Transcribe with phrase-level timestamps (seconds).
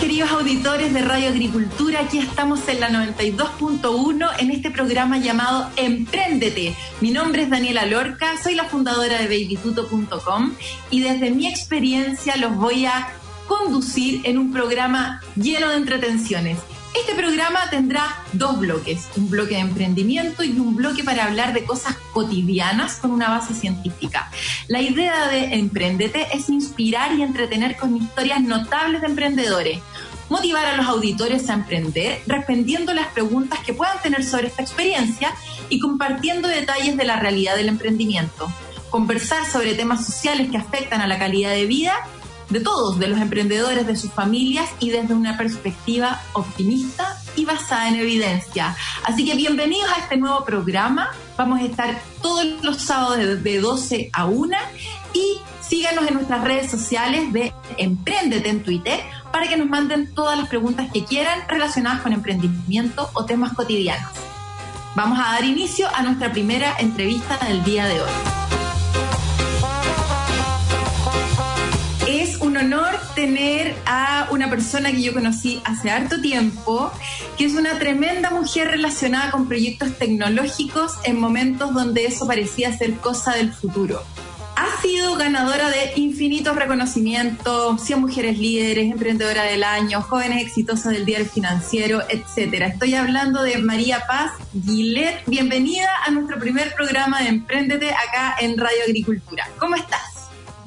[0.00, 2.00] Queridos auditores de Radio Agricultura.
[2.00, 6.76] Aquí estamos en la 92.1 en este programa llamado Empréndete.
[7.00, 10.52] Mi nombre es Daniela Lorca, soy la fundadora de babytuto.com
[10.90, 13.08] y desde mi experiencia los voy a
[13.48, 16.58] conducir en un programa lleno de entretenciones.
[16.98, 21.64] Este programa tendrá dos bloques, un bloque de emprendimiento y un bloque para hablar de
[21.64, 24.30] cosas cotidianas con una base científica.
[24.66, 29.80] La idea de Emprendete es inspirar y entretener con historias notables de emprendedores,
[30.30, 35.34] motivar a los auditores a emprender, respondiendo las preguntas que puedan tener sobre esta experiencia
[35.68, 38.50] y compartiendo detalles de la realidad del emprendimiento,
[38.88, 41.92] conversar sobre temas sociales que afectan a la calidad de vida
[42.48, 47.88] de todos, de los emprendedores, de sus familias y desde una perspectiva optimista y basada
[47.88, 48.76] en evidencia.
[49.04, 51.10] Así que bienvenidos a este nuevo programa.
[51.36, 54.56] Vamos a estar todos los sábados de 12 a 1
[55.12, 59.00] y síganos en nuestras redes sociales de Emprendete en Twitter
[59.32, 64.12] para que nos manden todas las preguntas que quieran relacionadas con emprendimiento o temas cotidianos.
[64.94, 68.45] Vamos a dar inicio a nuestra primera entrevista del día de hoy.
[72.56, 76.90] Honor tener a una persona que yo conocí hace harto tiempo,
[77.36, 82.94] que es una tremenda mujer relacionada con proyectos tecnológicos en momentos donde eso parecía ser
[82.94, 84.02] cosa del futuro.
[84.56, 91.04] Ha sido ganadora de infinitos reconocimientos, 100 mujeres líderes, emprendedora del año, jóvenes exitosas del
[91.04, 92.62] diario financiero, etc.
[92.72, 95.22] Estoy hablando de María Paz Guilet.
[95.26, 99.46] Bienvenida a nuestro primer programa de Emprendete acá en Radio Agricultura.
[99.58, 100.15] ¿Cómo estás?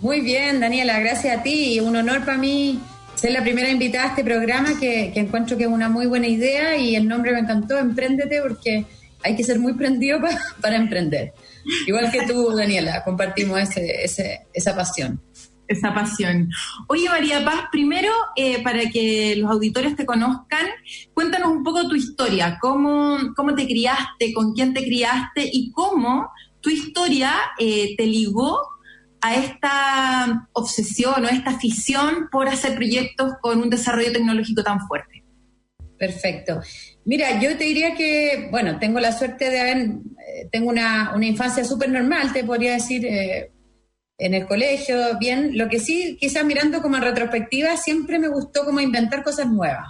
[0.02, 1.78] Muy bien, Daniela, gracias a ti.
[1.82, 2.80] Un honor para mí
[3.16, 6.78] ser la primera invitada a este programa que, encuentro que es una muy buena idea
[6.78, 8.86] y el nombre me encantó, Emprendete, porque
[9.22, 10.20] hay que ser muy prendido
[10.62, 11.34] para emprender.
[11.86, 15.22] Igual que tú, Daniela, compartimos esa pasión.
[15.68, 16.50] Esa pasión.
[16.88, 20.66] Oye, María Paz, primero, eh, para que los auditores te conozcan,
[21.14, 26.32] cuéntanos un poco tu historia, cómo, cómo te criaste, con quién te criaste y cómo
[26.62, 28.79] tu historia eh, te ligó
[29.22, 35.24] a esta obsesión o esta afición por hacer proyectos con un desarrollo tecnológico tan fuerte?
[35.98, 36.62] Perfecto.
[37.06, 41.66] Mira, yo te diría que, bueno, tengo la suerte de haber, eh, tengo una, infancia
[41.66, 43.52] súper normal, te podría decir, eh,
[44.18, 45.58] en el colegio, bien.
[45.58, 49.88] Lo que sí, quizás mirando como en retrospectiva, siempre me gustó como inventar cosas nuevas.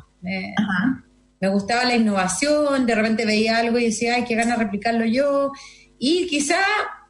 [1.41, 5.51] Me gustaba la innovación, de repente veía algo y decía, ay, qué gana replicarlo yo.
[5.97, 6.59] Y quizá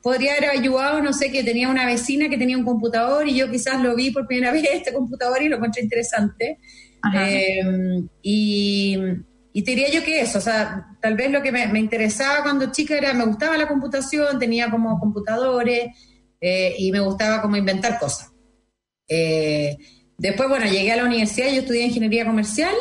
[0.02, 3.50] podría haber ayudado, no sé, que tenía una vecina que tenía un computador y yo
[3.50, 6.60] quizás lo vi por primera vez este computador y lo encontré interesante.
[7.16, 7.62] Eh,
[8.22, 8.98] y,
[9.54, 12.98] te diría yo que eso, o sea, tal vez lo que me, interesaba cuando chica
[12.98, 15.90] era, me gustaba la computación, tenía como computadores
[16.40, 18.32] eh, y me gustaba como inventar cosas.
[19.08, 19.76] Eh,
[20.18, 22.74] después, bueno, llegué a la universidad, yo estudié ingeniería comercial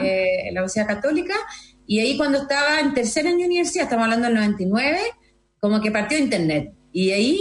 [0.00, 1.34] en la Universidad Católica
[1.86, 4.98] y ahí cuando estaba en tercer año de universidad, estamos hablando del 99,
[5.60, 6.72] como que partió Internet.
[6.92, 7.40] Y ahí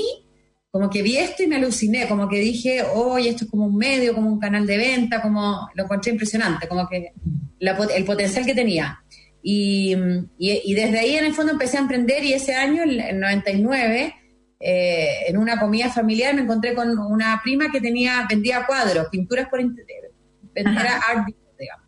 [0.75, 3.77] como que vi esto y me aluciné, como que dije, oye, esto es como un
[3.77, 7.13] medio, como un canal de venta, como lo encontré impresionante, como que
[7.59, 9.01] el potencial que tenía.
[9.41, 9.95] Y,
[10.37, 14.15] y, desde ahí en el fondo empecé a emprender y ese año, el 99,
[14.59, 19.47] eh, en una comida familiar me encontré con una prima que tenía, vendía cuadros, pinturas
[19.47, 20.11] por internet,
[20.53, 21.25] vendía art,
[21.57, 21.85] digamos.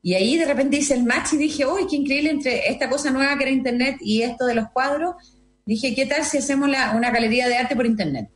[0.00, 3.10] Y ahí de repente hice el match y dije, uy, qué increíble entre esta cosa
[3.10, 5.16] nueva que era internet y esto de los cuadros
[5.66, 8.30] dije, ¿qué tal si hacemos una galería de arte por internet?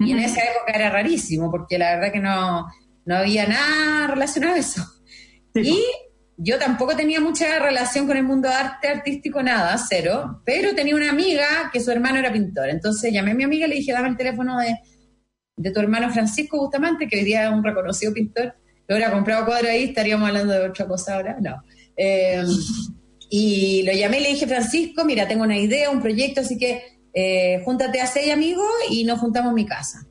[0.00, 2.66] Y en esa época era rarísimo, porque la verdad que no,
[3.04, 4.82] no había nada relacionado a eso.
[5.54, 5.82] Y
[6.36, 10.94] yo tampoco tenía mucha relación con el mundo de arte artístico, nada, cero, pero tenía
[10.94, 12.68] una amiga que su hermano era pintor.
[12.68, 14.78] Entonces llamé a mi amiga y le dije, dame el teléfono de,
[15.56, 18.54] de tu hermano Francisco Bustamante, que hoy día es un reconocido pintor.
[18.88, 21.36] Yo hubiera comprado cuadro ahí, estaríamos hablando de otra cosa ahora.
[21.40, 21.60] No.
[21.96, 22.44] Eh,
[23.30, 26.82] y lo llamé y le dije, Francisco, mira, tengo una idea, un proyecto, así que
[27.12, 30.06] eh, júntate a seis amigos y nos juntamos en mi casa.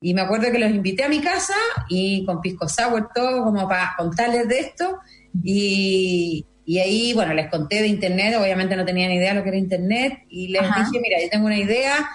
[0.00, 1.54] Y me acuerdo que los invité a mi casa
[1.88, 4.98] y con pisco sour todo como para contarles de esto.
[5.42, 9.48] Y, y ahí, bueno, les conté de internet, obviamente no tenían idea de lo que
[9.48, 10.24] era internet.
[10.28, 12.06] Y les dije, mira, yo tengo una idea,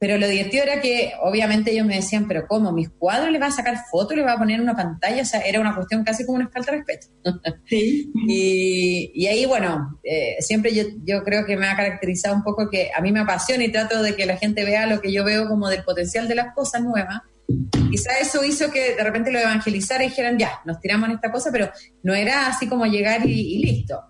[0.00, 2.72] pero lo divertido era que obviamente ellos me decían, pero ¿cómo?
[2.72, 5.20] ¿Mis cuadros le va a sacar fotos, le va a poner una pantalla?
[5.20, 7.08] O sea, era una cuestión casi como una falta de respeto.
[7.68, 8.10] Sí.
[8.26, 12.90] y, ahí, bueno, eh, siempre yo, yo creo que me ha caracterizado un poco que
[12.96, 15.46] a mí me apasiona y trato de que la gente vea lo que yo veo
[15.46, 17.20] como del potencial de las cosas nuevas.
[17.90, 21.30] Quizá eso hizo que de repente lo evangelizara y dijeran, ya, nos tiramos en esta
[21.30, 21.70] cosa, pero
[22.02, 24.00] no era así como llegar y, listo.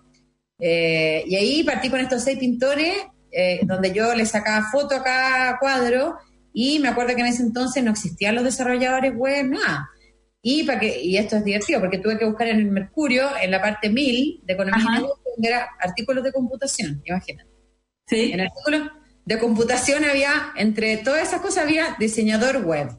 [0.57, 2.93] Eh, y ahí partí con estos seis pintores
[3.31, 6.17] eh, donde yo le sacaba foto a cada cuadro
[6.53, 9.89] y me acuerdo que en ese entonces no existían los desarrolladores web, nada.
[10.41, 13.51] Y, para que, y esto es divertido, porque tuve que buscar en el Mercurio, en
[13.51, 17.49] la parte 1000 de Economía donde era artículos de computación, imagínate.
[18.07, 18.31] Sí.
[18.33, 18.89] En artículos
[19.23, 22.89] de computación había, entre todas esas cosas había diseñador web.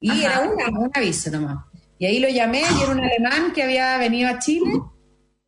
[0.00, 1.64] Y era un aviso nomás.
[1.98, 4.72] Y ahí lo llamé y era un alemán que había venido a Chile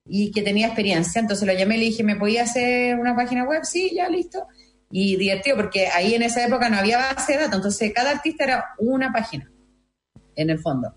[0.09, 1.21] y que tenía experiencia.
[1.21, 3.63] Entonces lo llamé y le dije, ¿me podía hacer una página web?
[3.65, 4.47] Sí, ya listo.
[4.91, 8.45] Y divertido, porque ahí en esa época no había base de datos, entonces cada artista
[8.45, 9.51] era una página,
[10.37, 10.95] en el fondo.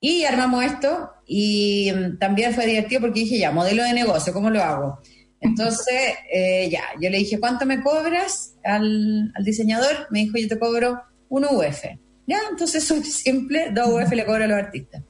[0.00, 4.50] Y armamos esto y mm, también fue divertido porque dije, ya, modelo de negocio, ¿cómo
[4.50, 5.00] lo hago?
[5.40, 10.06] Entonces, eh, ya, yo le dije, ¿cuánto me cobras al, al diseñador?
[10.10, 11.84] Me dijo, yo te cobro un UF.
[12.26, 15.02] Ya, entonces soy simple, UF le cobro a los artistas.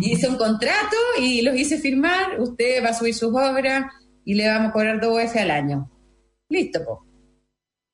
[0.00, 3.92] y hice un contrato y los hice firmar, usted va a subir sus obras
[4.24, 5.90] y le vamos a cobrar UF al año.
[6.48, 7.06] Listo, po.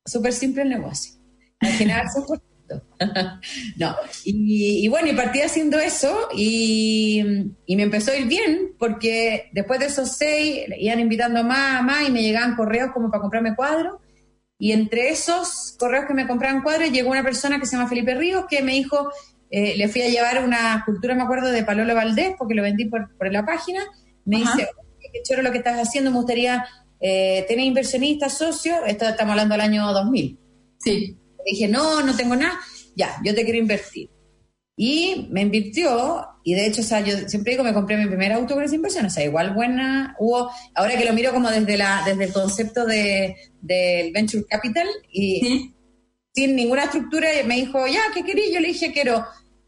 [0.05, 1.15] Súper simple el negocio.
[1.61, 2.07] Al final,
[3.77, 3.95] no,
[4.25, 9.79] y, bueno, y partí haciendo eso y, y, me empezó a ir bien porque después
[9.79, 14.01] de esos seis iban invitando más, más y me llegaban correos como para comprarme cuadros
[14.59, 18.15] y entre esos correos que me compraban cuadros llegó una persona que se llama Felipe
[18.15, 19.11] Ríos que me dijo,
[19.51, 22.87] eh, le fui a llevar una escultura, me acuerdo, de Palolo Valdés, porque lo vendí
[22.87, 23.85] por, por la página.
[24.25, 24.69] Me dice,
[25.01, 26.67] qué choro lo que estás haciendo, me gustaría
[27.01, 28.79] eh, tener inversionistas, socios.
[28.87, 30.39] Esto estamos hablando del año 2000.
[30.79, 31.17] Sí.
[31.39, 32.59] Le dije, no, no tengo nada.
[32.97, 34.11] Ya, yo te quiero invertir.
[34.77, 38.33] Y me invirtió, y de hecho, o sea, yo siempre digo, me compré mi primer
[38.33, 41.79] auto con esa inversión, o sea, igual buena, hubo, ahora que lo miro como desde
[41.79, 45.73] la desde el concepto de, del Venture Capital, y
[46.35, 48.53] sin ninguna estructura, me dijo, ya, ¿qué quería?
[48.53, 49.25] Yo le dije, quiero,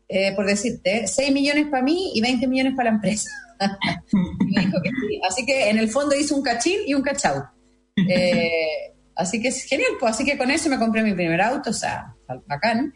[0.07, 3.31] eh, por decirte, 6 millones para mí y 20 millones para la empresa.
[4.13, 5.21] me dijo que sí.
[5.27, 7.43] Así que en el fondo hizo un cachín y un cachau.
[8.09, 11.71] Eh, así que es genial, pues así que con eso me compré mi primer auto,
[11.71, 12.15] o sea,
[12.47, 12.93] bacán.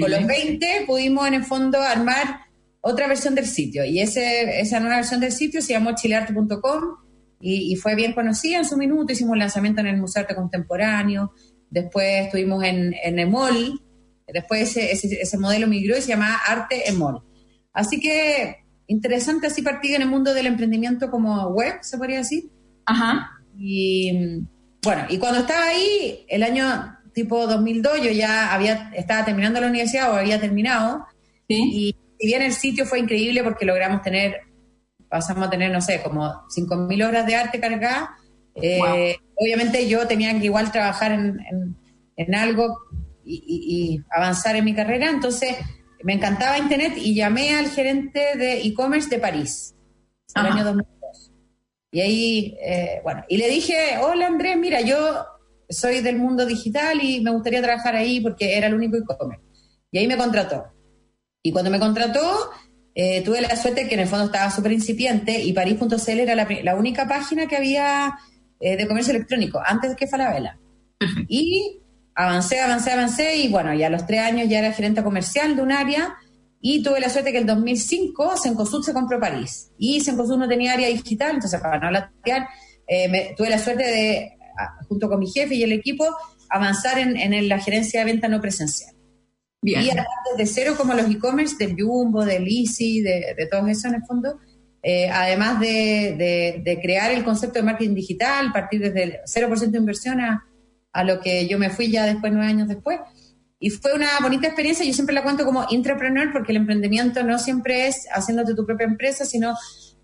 [0.00, 2.46] Con los 20 pudimos en el fondo armar
[2.80, 6.82] otra versión del sitio y ese, esa nueva versión del sitio se llamó chilearte.com
[7.40, 10.34] y, y, fue bien conocida en su minuto, hicimos un lanzamiento en el Museo Arte
[10.34, 11.32] Contemporáneo,
[11.68, 13.80] después estuvimos en, en Emol,
[14.26, 17.22] después ese, ese, modelo migró y se llamaba Arte Emol.
[17.72, 22.50] Así que interesante así partir en el mundo del emprendimiento como web, se podría decir.
[22.86, 23.32] Ajá.
[23.58, 24.40] Y
[24.82, 29.68] bueno, y cuando estaba ahí, el año tipo 2002 yo ya había, estaba terminando la
[29.68, 31.06] universidad o había terminado.
[31.48, 34.42] Y si bien el sitio fue increíble porque logramos tener,
[35.08, 38.10] pasamos a tener, no sé, como 5.000 horas de arte cargadas,
[38.54, 42.80] eh, obviamente yo tenía que igual trabajar en, algo
[43.24, 45.56] y, avanzar en mi carrera, entonces
[46.02, 49.74] me encantaba Internet y llamé al gerente de e-commerce de París,
[50.34, 51.32] en el año 2002.
[51.92, 55.24] Y ahí, eh, bueno, y le dije, hola Andrés, mira, yo
[55.68, 59.44] soy del mundo digital y me gustaría trabajar ahí porque era el único e-commerce.
[59.90, 60.64] Y ahí me contrató.
[61.42, 62.50] Y cuando me contrató,
[62.94, 66.74] eh, tuve la suerte que en el fondo estaba súper incipiente y París.cl era la,
[66.76, 68.18] única página que había
[68.58, 70.58] eh, de comercio electrónico, antes que Falabella.
[71.28, 71.80] Y
[72.14, 75.62] avancé, avancé, avancé y bueno, ya a los tres años ya era gerente comercial de
[75.62, 76.16] un área
[76.58, 80.72] y tuve la suerte que en 2005 Sencosud se compró París y Sencosud no tenía
[80.72, 82.48] área digital, entonces para no latear,
[82.88, 84.35] eh, tuve la suerte de
[84.88, 86.06] junto con mi jefe y el equipo,
[86.48, 88.94] avanzar en, la gerencia de venta no presencial.
[89.62, 89.82] Bien.
[89.82, 89.90] Y
[90.36, 94.02] desde cero como los e-commerce del Jumbo, del Easy, de, de todo eso en el
[94.04, 94.38] fondo,
[94.88, 100.20] eh, además de, crear el concepto de marketing digital, partir desde el 0% de inversión
[100.20, 100.44] a,
[101.02, 103.00] lo que yo me fui ya después, nueve años después.
[103.58, 107.40] Y fue una bonita experiencia, yo siempre la cuento como intrapreneur porque el emprendimiento no
[107.40, 109.56] siempre es haciéndote tu propia empresa, sino,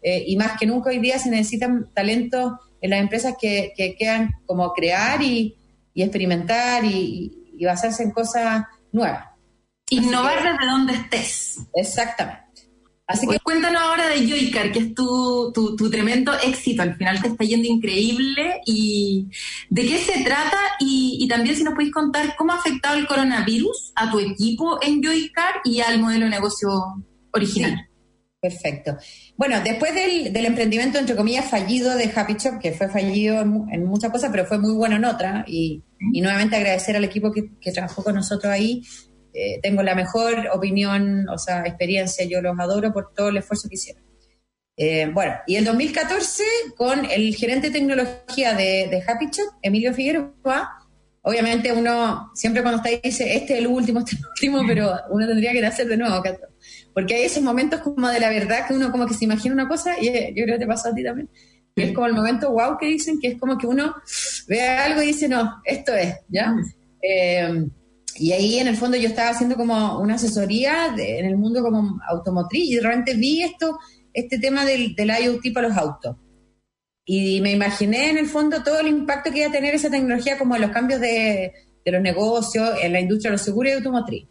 [0.03, 3.95] eh, y más que nunca hoy día se necesitan talentos en las empresas que, que
[3.95, 5.57] quedan como crear y,
[5.95, 9.25] experimentar y, basarse en cosas nuevas.
[9.89, 11.61] Innovar desde donde estés.
[11.75, 12.43] Exactamente.
[13.07, 16.83] Así que cuéntanos ahora de Joycar, que es tu, tu, tu, tremendo éxito.
[16.83, 18.63] Al final te está yendo increíble.
[18.67, 19.29] ¿Y
[19.71, 20.59] de qué se trata?
[20.81, 24.83] Y, y, también si nos podéis contar cómo ha afectado el coronavirus a tu equipo
[24.83, 26.71] en Joycar y al modelo de negocio
[27.33, 27.89] original.
[28.43, 28.99] Perfecto.
[29.37, 34.11] Bueno, después del, emprendimiento, entre comillas, fallido de Happy Shop, que fue fallido en, muchas
[34.11, 38.17] cosas, pero fue muy bueno en otra, y, nuevamente agradecer al equipo que, trabajó con
[38.17, 38.83] nosotros ahí.
[39.33, 43.69] Eh, tengo la mejor opinión, o sea, experiencia, yo los adoro por todo el esfuerzo
[43.69, 44.03] que hicieron.
[44.77, 46.43] Eh, bueno, y en 2014,
[46.77, 50.83] con el gerente de tecnología de, de Happy Shop, Emilio Figueroa,
[51.21, 54.67] obviamente uno siempre cuando está ahí dice, este es el último, este es el último,
[54.67, 56.21] pero uno tendría que nacer de nuevo,
[56.95, 59.69] porque hay esos momentos como de la verdad que uno como que se imagina una
[59.69, 61.29] cosa, y eh, yo creo que te pasó a ti también,
[61.75, 63.95] que es como el momento wow que dicen, que es como que uno
[64.49, 66.55] ve algo y dice, no, esto es, ¿ya?
[67.03, 67.67] Eh,
[68.17, 71.99] y ahí en el fondo yo estaba haciendo como una asesoría en el mundo como
[72.09, 73.79] automotriz y de repente vi esto,
[74.13, 76.17] este tema del, del IoT para los autos.
[77.05, 80.39] Y me imaginé en el fondo todo el impacto que iba a tener esa tecnología
[80.39, 81.53] como en los cambios de,
[81.85, 84.29] de los negocios, en la industria de los seguros y automotriz.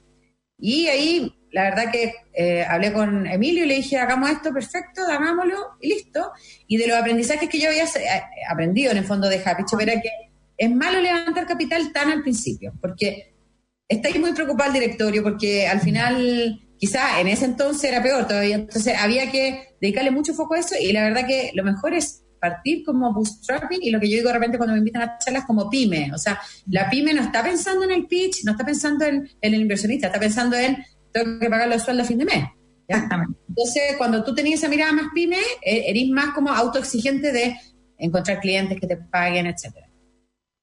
[0.57, 5.01] Y ahí la verdad que eh, hablé con Emilio y le dije, hagamos esto perfecto,
[5.05, 6.31] hagámoslo y listo.
[6.67, 9.81] Y de los aprendizajes que yo había eh, aprendido en el fondo de Happy Shop
[9.81, 10.09] era que
[10.57, 13.33] es malo levantar capital tan al principio, porque
[13.87, 18.55] estáis muy preocupado el directorio, porque al final quizá en ese entonces era peor todavía,
[18.55, 22.23] entonces había que dedicarle mucho foco a eso y la verdad que lo mejor es
[22.39, 25.45] partir como bootstrapping y lo que yo digo de repente cuando me invitan a charlas
[25.45, 29.05] como pyme, o sea, la pyme no está pensando en el pitch, no está pensando
[29.05, 30.77] en, en el inversionista, está pensando en
[31.11, 32.43] tengo que pagar los sueldos a fin de mes.
[32.87, 37.55] Entonces, cuando tú tenías esa mirada más pyme, eh, eres más como autoexigente de
[37.97, 39.87] encontrar clientes que te paguen, etcétera.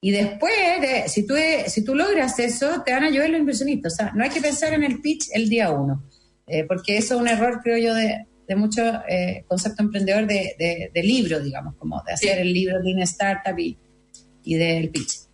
[0.01, 1.35] Y después, de, si, tú,
[1.67, 3.95] si tú logras eso, te van a ayudar los inversionistas.
[3.95, 6.05] O sea, no hay que pensar en el pitch el día uno,
[6.47, 10.91] eh, porque eso es un error, creo yo, de, de mucho eh, concepto emprendedor de,
[10.95, 13.77] de, libro, digamos, como de hacer el libro de una startup y,
[14.45, 15.29] y del pitch.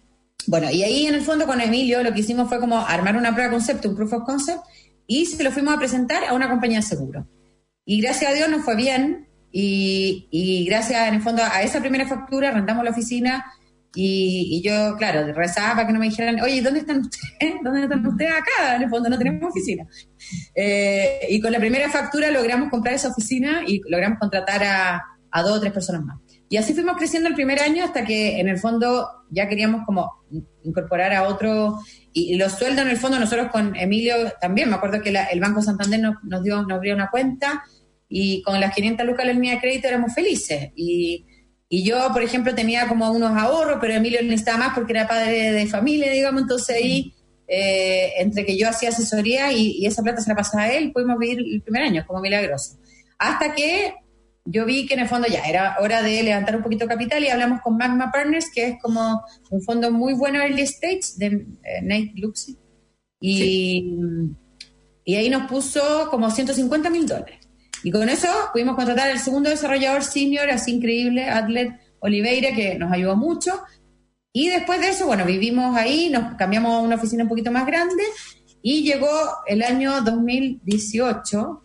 [0.46, 3.32] Bueno, y ahí en el fondo con Emilio lo que hicimos fue como armar una
[3.32, 4.60] prueba de concepto, un proof of concept,
[5.06, 7.26] y se lo fuimos a presentar a una compañía de seguro.
[7.84, 11.80] Y gracias a Dios nos fue bien y, y gracias en el fondo a esa
[11.80, 13.44] primera factura rentamos la oficina
[13.96, 17.54] y, yo, claro, rezaba para que no me dijeran, oye, ¿dónde están ustedes?
[17.62, 18.76] ¿Dónde están ustedes acá?
[18.76, 19.86] En el fondo no tenemos oficina.
[20.54, 25.42] Eh, y con la primera factura logramos comprar esa oficina y logramos contratar a, a
[25.42, 26.18] dos o tres personas más.
[26.48, 30.10] Y así fuimos creciendo el primer año hasta que en el fondo ya queríamos como
[30.64, 31.78] incorporar a otro
[32.14, 35.60] y, los sueldos en el fondo nosotros con Emilio también, me acuerdo que el Banco
[35.60, 37.64] Santander nos, dio, nos abrió una cuenta
[38.08, 40.70] y con las 500 lucas de línea de crédito éramos felices.
[40.76, 41.26] Y,
[41.68, 45.52] y yo, por ejemplo, tenía como unos ahorros, pero Emilio necesitaba más porque era padre
[45.52, 47.12] de familia, digamos, entonces ahí,
[47.48, 50.92] eh, entre que yo hacía asesoría y, y, esa plata se la pasaba a él,
[50.92, 52.78] pudimos vivir el primer año, como milagroso.
[53.18, 53.94] Hasta que
[54.44, 57.24] yo vi que en el fondo ya era hora de levantar un poquito de capital
[57.24, 61.26] y hablamos con Magma Partners, que es como un fondo muy bueno early stage de
[61.62, 62.58] eh, Nate Luxi.
[63.20, 63.96] Y,
[65.04, 67.48] y ahí nos puso como 150 mil dólares.
[67.82, 72.92] Y con eso pudimos contratar al segundo desarrollador senior, así increíble, Adlet Oliveira, que nos
[72.92, 73.62] ayudó mucho.
[74.32, 77.66] Y después de eso, bueno, vivimos ahí, nos cambiamos a una oficina un poquito más
[77.66, 78.02] grande
[78.60, 79.08] y llegó
[79.46, 81.63] el año 2018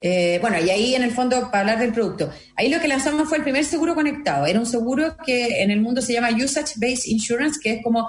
[0.00, 3.28] eh, bueno, y ahí en el fondo, para hablar del producto, ahí lo que lanzamos
[3.28, 4.46] fue el primer seguro conectado.
[4.46, 8.08] Era un seguro que en el mundo se llama Usage Based Insurance, que es como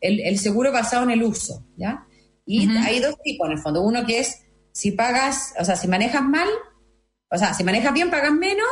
[0.00, 2.04] el, seguro basado en el uso, ¿ya?
[2.44, 3.82] Y hay dos tipos en el fondo.
[3.82, 4.42] Uno que es
[4.72, 6.48] si pagas, o sea, si manejas mal,
[7.30, 8.66] o sea, si manejas bien, pagas menos.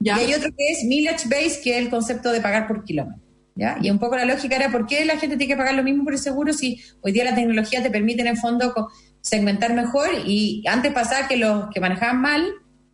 [0.00, 3.22] Y hay otro que es Mileage Based, que es el concepto de pagar por kilómetro.
[3.54, 3.78] ¿Ya?
[3.80, 6.04] Y un poco la lógica era por qué la gente tiene que pagar lo mismo
[6.04, 8.74] por el seguro si hoy día la tecnología te permite en el fondo
[9.26, 12.44] segmentar mejor y antes pasaba que los que manejaban mal,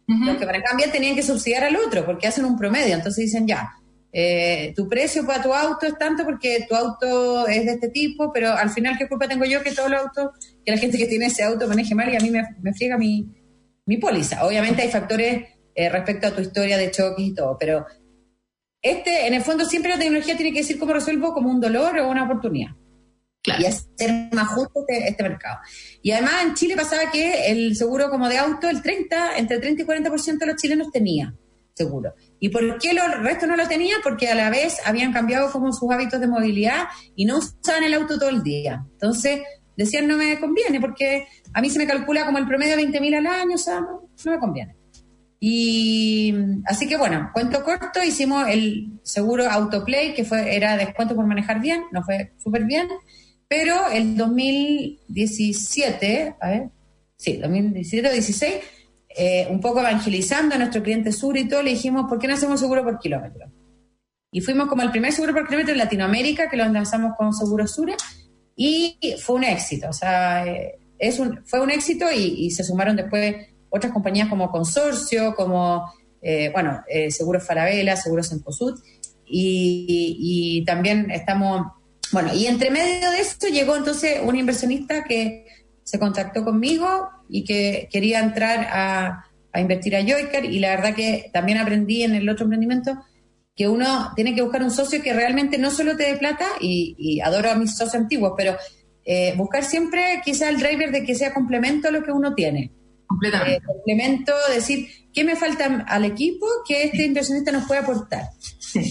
[0.07, 3.47] los que manejaban bien tenían que subsidiar al otro porque hacen un promedio, entonces dicen
[3.47, 3.71] ya,
[4.15, 8.33] eh, tu precio para tu auto es tanto porque tu auto es de este tipo,
[8.33, 10.33] pero al final qué culpa tengo yo que todo el auto,
[10.65, 12.97] que la gente que tiene ese auto maneje mal y a mí me, me friega
[12.97, 13.27] mi,
[13.85, 14.47] mi póliza.
[14.47, 17.85] Obviamente hay factores eh, respecto a tu historia de choques y todo, pero
[18.81, 21.99] este, en el fondo siempre la tecnología tiene que decir cómo resuelvo como un dolor
[21.99, 22.71] o una oportunidad.
[23.45, 25.59] Y hacer más justo este, este, mercado.
[26.01, 29.83] Y además en Chile pasaba que el seguro como de auto, el 30, entre 30
[29.83, 31.35] y 40% de los chilenos tenía
[31.75, 32.15] seguro.
[32.39, 33.97] ¿Y por qué el resto no lo tenía?
[34.03, 36.85] Porque a la vez habían cambiado como sus hábitos de movilidad
[37.17, 38.85] y no usaban el auto todo el día.
[38.93, 39.41] Entonces
[39.77, 43.17] decían no me conviene porque a mí se me calcula como el promedio de 20.000
[43.19, 44.77] al año, o sea, no, me conviene.
[45.41, 46.33] Y
[46.67, 51.61] así que bueno, cuento corto, hicimos el seguro Autoplay, que fue, era descuento por manejar
[51.61, 52.89] bien, nos fue súper bien.
[53.55, 56.71] Pero el 2017, a ver,
[57.19, 58.55] sí, 2017 o 16,
[59.11, 62.33] eh, un poco evangelizando a nuestro cliente sur y todo, le dijimos, ¿por qué no
[62.33, 63.53] hacemos seguro por kilómetro?
[64.31, 67.67] Y fuimos como el primer seguro por kilómetro en Latinoamérica, que lo lanzamos con Seguro
[67.67, 67.95] Sura,
[68.57, 69.91] y fue un éxito.
[69.91, 70.79] O sea, eh,
[71.45, 73.37] fue un éxito y, se sumaron después
[73.69, 75.93] otras compañías como Consorcio, como,
[76.23, 78.81] eh, bueno, eh, Seguros Farabela, Seguros Encosud,
[79.27, 81.67] y, y también estamos,
[82.13, 85.47] bueno, y entre medio de esto llegó entonces un inversionista que
[85.83, 90.95] se contactó conmigo y que quería entrar a, a invertir a Joycar y la verdad
[90.95, 92.99] que también aprendí en el otro emprendimiento
[93.57, 97.21] que uno tiene que buscar un socio que realmente no solo te dé plata, y,
[97.21, 98.57] adoro a mis socios antiguos, pero
[99.05, 102.73] eh, buscar siempre quizá el driver de que sea complemento a lo que uno tiene.
[103.07, 103.57] Completamente.
[103.57, 108.31] Eh, complemento, decir, ¿qué me falta al equipo que este inversionista nos puede aportar?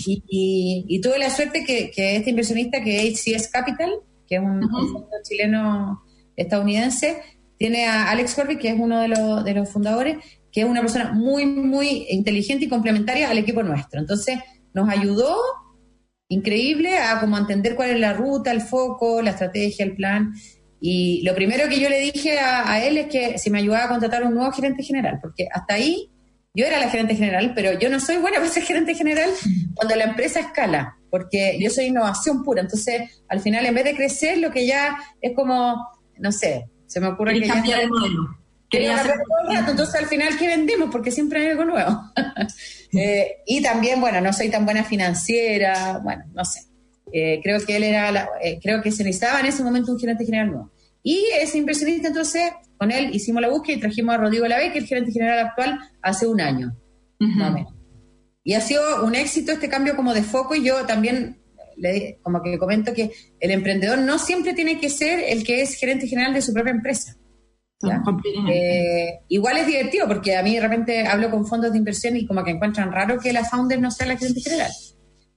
[0.03, 3.91] Y, tuve la suerte que, este inversionista, que es HCS Capital,
[4.27, 6.01] que es un, fondo chileno
[6.35, 7.21] estadounidense,
[7.57, 10.17] tiene a Alex Corby, que es uno de los, de los fundadores,
[10.51, 13.99] que es una persona muy, muy inteligente y complementaria al equipo nuestro.
[13.99, 14.39] Entonces,
[14.73, 15.37] nos ayudó
[16.31, 20.33] increíble a como entender cuál es la ruta, el foco, la estrategia, el plan.
[20.79, 23.89] Y lo primero que yo le dije a, él es que si me ayudaba a
[23.89, 26.09] contratar un nuevo gerente general, porque hasta ahí
[26.53, 29.29] yo era la gerente general, pero yo no soy buena para ser gerente general
[29.75, 32.61] cuando la empresa escala, porque yo soy innovación pura.
[32.61, 35.75] Entonces, al final, en vez de crecer, lo que ya es como,
[36.17, 37.47] no sé, se me ocurre que...
[37.47, 38.41] Cambiar el modelo
[38.71, 40.89] entonces al final, ¿qué vendemos?
[40.91, 42.01] Porque siempre hay algo nuevo.
[42.93, 46.59] Eh, y también, bueno, no soy tan buena financiera, bueno, no sé.
[47.13, 50.25] Eh, creo que él era, eh, creo que se necesitaba en ese momento un gerente
[50.25, 50.71] general nuevo.
[51.03, 54.79] Y ese inversionista, entonces, con él hicimos la búsqueda y trajimos a Rodrigo Lave, que
[54.79, 56.75] es el gerente general actual, hace un año,
[58.43, 61.41] Y ha sido un éxito este cambio como de foco y yo también
[61.77, 65.75] le, como que comento que el emprendedor no siempre tiene que ser el que es
[65.75, 67.15] gerente general de su propia empresa.
[68.51, 72.27] Eh, igual es divertido porque a mí de repente hablo con fondos de inversión y
[72.27, 74.71] como que encuentran raro que la founder no sea la gerente general,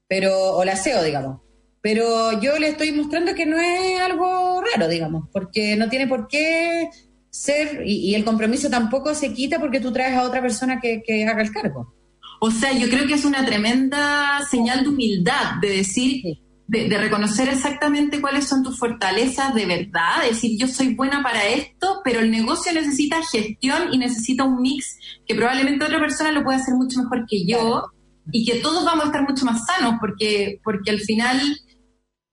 [0.07, 1.44] pero, o la CEO, digamos.
[1.85, 6.29] Pero yo le estoy mostrando que no es algo raro, digamos, porque no tiene por
[6.29, 6.89] qué
[7.29, 11.43] ser, y, el compromiso tampoco se quita porque tú traes a otra persona que, haga
[11.43, 11.95] el cargo.
[12.41, 16.23] O sea, yo creo que es una tremenda señal de humildad, de decir,
[16.69, 22.01] de, reconocer exactamente cuáles son tus fortalezas de verdad, decir yo soy buena para esto,
[22.03, 26.57] pero el negocio necesita gestión y necesita un mix que probablemente otra persona lo puede
[26.57, 27.91] hacer mucho mejor que yo
[28.33, 31.39] y que todos vamos a estar mucho más sanos porque, porque al final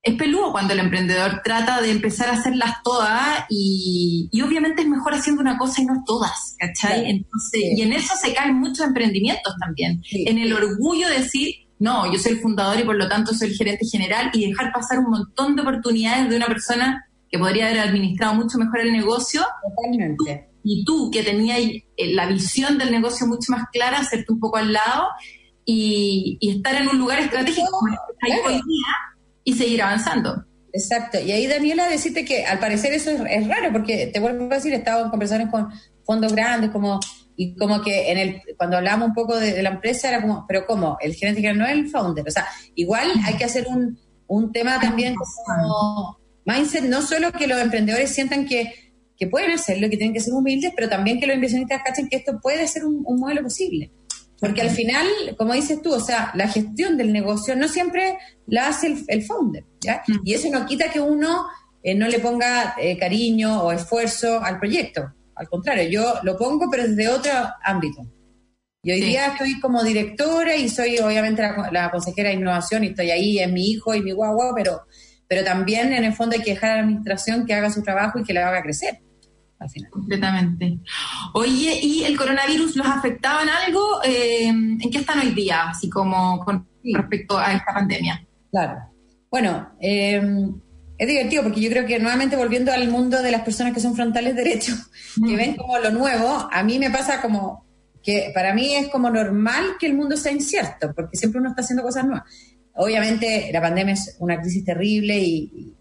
[0.03, 5.13] es peludo cuando el emprendedor trata de empezar a hacerlas todas y, obviamente es mejor
[5.13, 7.09] haciendo una cosa y no todas, ¿cachai?
[7.09, 12.11] Entonces, y en eso se caen muchos emprendimientos también, en el orgullo de decir, no,
[12.11, 14.99] yo soy el fundador y por lo tanto soy el gerente general y dejar pasar
[14.99, 19.41] un montón de oportunidades de una persona que podría haber administrado mucho mejor el negocio.
[19.63, 20.49] Totalmente.
[20.63, 24.57] Y tú, que tenías eh, la visión del negocio mucho más clara, hacerte un poco
[24.57, 25.07] al lado
[25.65, 27.95] y, estar en un lugar estratégico como
[28.45, 29.10] hoy día
[29.43, 30.45] y seguir avanzando.
[30.73, 31.19] Exacto.
[31.19, 34.73] Y ahí, Daniela, decirte que al parecer eso es, raro, porque te vuelvo a decir,
[34.73, 35.69] he estado en conversaciones con
[36.05, 36.99] fondos grandes como
[37.35, 40.65] y como que en el, cuando hablamos un poco de, la empresa era como, pero
[40.65, 40.97] ¿cómo?
[41.01, 42.27] El gerente general no es el founder.
[42.27, 47.47] O sea, igual hay que hacer un, un tema también como mindset, no solo que
[47.47, 51.27] los emprendedores sientan que, que pueden hacerlo, que tienen que ser humildes, pero también que
[51.27, 53.91] los inversionistas cachen que esto puede ser un, modelo posible.
[54.39, 55.05] Porque al final,
[55.37, 58.17] como dices tú, o sea, la gestión del negocio no siempre
[58.51, 60.03] la hace el, founder, ¿ya?
[60.07, 60.19] Mm.
[60.25, 61.47] Y eso no quita que uno
[61.81, 65.13] eh, no le ponga eh, cariño o esfuerzo al proyecto.
[65.35, 67.31] Al contrario, yo lo pongo, pero desde otro
[67.63, 68.01] ámbito.
[68.83, 73.11] Y hoy día estoy como directora y soy obviamente la, consejera de innovación y estoy
[73.11, 74.81] ahí, es mi hijo y mi guagua, pero,
[75.27, 78.19] pero también en el fondo hay que dejar a la administración que haga su trabajo
[78.19, 78.99] y que le haga crecer.
[79.59, 79.91] Al final.
[79.91, 80.79] Completamente.
[81.35, 84.03] Oye, ¿y el coronavirus los afectaba en algo?
[84.03, 88.27] Eh, ¿En qué están hoy día, así como con respecto a esta pandemia?
[88.51, 88.91] Claro.
[89.29, 90.21] Bueno, eh,
[90.97, 93.95] es divertido porque yo creo que nuevamente volviendo al mundo de las personas que son
[93.95, 94.77] frontales derechos,
[95.25, 97.65] que ven como lo nuevo, a mí me pasa como
[98.03, 101.61] que para mí es como normal que el mundo sea incierto, porque siempre uno está
[101.61, 102.23] haciendo cosas nuevas.
[102.75, 105.75] Obviamente la pandemia es una crisis terrible y,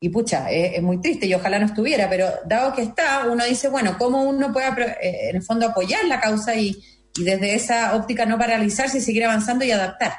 [0.00, 3.68] y, pucha, es, muy triste y ojalá no estuviera, pero dado que está, uno dice,
[3.68, 4.68] bueno, ¿cómo uno puede
[5.02, 6.82] eh, en el fondo apoyar la causa y,
[7.16, 10.12] y desde esa óptica no paralizarse y seguir avanzando y adaptar?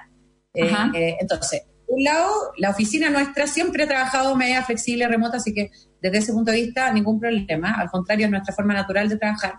[0.53, 5.53] Eh, eh, entonces, un lado, la oficina nuestra siempre ha trabajado media flexible, remota, así
[5.53, 7.73] que desde ese punto de vista ningún problema.
[7.73, 9.55] Al contrario, es nuestra forma natural de trabajar.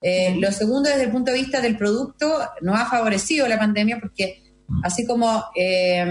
[0.00, 3.98] Eh, lo segundo, desde el punto de vista del producto, nos ha favorecido la pandemia
[4.00, 4.42] porque
[4.82, 6.06] así como eh,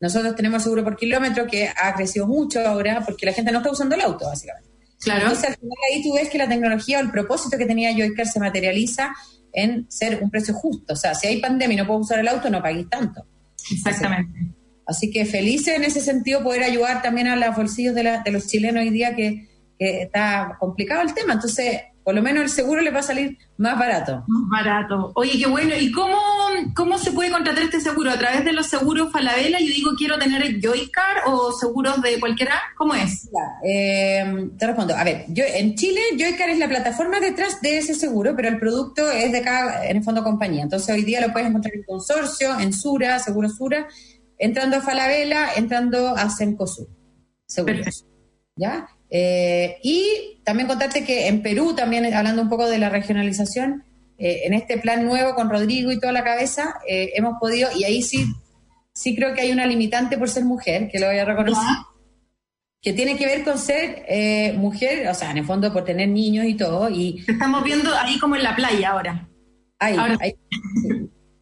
[0.00, 3.70] nosotros tenemos seguro por kilómetro que ha crecido mucho ahora porque la gente no está
[3.70, 4.70] usando el auto, básicamente.
[5.00, 5.22] Claro.
[5.22, 8.26] Entonces, al final ahí tú ves que la tecnología o el propósito que tenía Joycar
[8.26, 9.14] se materializa
[9.52, 10.92] en ser un precio justo.
[10.92, 13.24] O sea, si hay pandemia y no puedo usar el auto, no paguéis tanto.
[13.72, 14.59] Exactamente.
[14.86, 18.82] Así que felices en ese sentido poder ayudar también a los bolsillos de, los chilenos
[18.82, 21.32] hoy día que, está complicado el tema.
[21.32, 24.24] Entonces, por lo menos el seguro les va a salir más barato.
[24.26, 25.12] Más barato.
[25.14, 25.74] Oye, qué bueno.
[25.78, 26.18] ¿Y cómo,
[26.74, 28.10] cómo se puede contratar este seguro?
[28.10, 29.58] ¿A través de los seguros Falabella?
[29.60, 32.54] Yo digo, quiero tener el Joycar o seguros de cualquiera.
[32.76, 33.28] ¿Cómo es?
[33.64, 34.96] Eh, te respondo.
[34.96, 38.58] A ver, yo en Chile, Joycar es la plataforma detrás de ese seguro, pero el
[38.58, 40.62] producto es de cada, en el fondo, compañía.
[40.62, 43.86] Entonces, hoy día lo puedes encontrar en Consorcio, en Sura, Seguro Sura,
[44.40, 46.88] entrando a Falabella, entrando a Sencosur.
[47.46, 48.06] Seguros.
[48.56, 48.88] ¿Ya?
[49.10, 53.84] Eh, y también contarte que en Perú, también hablando un poco de la regionalización,
[54.18, 57.84] eh, en este plan nuevo con Rodrigo y toda la cabeza, eh, hemos podido, y
[57.84, 58.26] ahí sí,
[58.92, 61.76] sí creo que hay una limitante por ser mujer, que lo voy a reconocer,
[62.80, 66.46] que tiene que ver con ser mujer, o sea, en el fondo por tener niños
[66.46, 66.88] y todo.
[66.88, 69.28] Y, Estamos viendo ahí como en la playa ahora.
[69.78, 70.34] Ahí, ahí.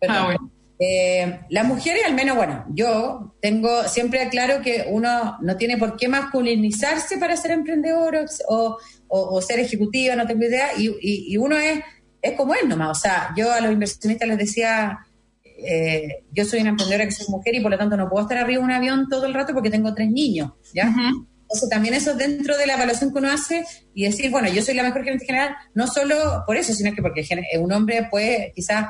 [0.08, 0.57] ah, bueno.
[0.80, 5.96] Eh, las mujeres, al menos, bueno, yo tengo siempre claro que uno no tiene por
[5.96, 11.80] qué masculinizarse para ser emprendedor o, ser ejecutiva, no tengo idea, y, uno es,
[12.22, 12.98] es como él nomás.
[12.98, 14.98] O sea, yo a los inversionistas les decía,
[15.44, 18.38] eh, yo soy una emprendedora que soy mujer y por lo tanto no puedo estar
[18.38, 20.94] arriba de un avión todo el rato porque tengo tres niños, ¿ya?
[21.42, 23.64] Entonces también eso dentro de la evaluación que uno hace
[23.94, 27.02] y decir, bueno, yo soy la mejor gerente general, no solo por eso, sino que
[27.02, 27.26] porque
[27.58, 28.88] un hombre puede quizás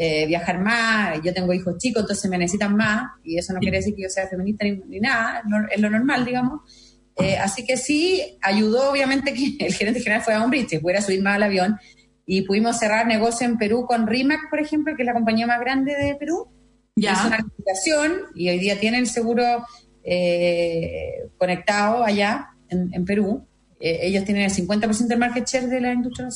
[0.00, 3.78] eh, viajar más, yo tengo hijos chicos, entonces me necesitan más, y eso no quiere
[3.78, 6.60] decir que yo sea feminista ni, nada, es lo normal, digamos.
[7.16, 11.02] Eh, así que sí, ayudó obviamente que el gerente general fuera hombre y se pudiera
[11.02, 11.78] subir más al avión,
[12.24, 15.58] y pudimos cerrar negocio en Perú con RIMAC, por ejemplo, que es la compañía más
[15.58, 16.46] grande de Perú.
[16.94, 17.14] Ya.
[17.14, 19.42] Es una aplicación y hoy día tienen seguro
[20.04, 23.48] eh, conectado allá en, Perú.
[23.80, 26.34] ellos tienen el 50% del market share de la industria del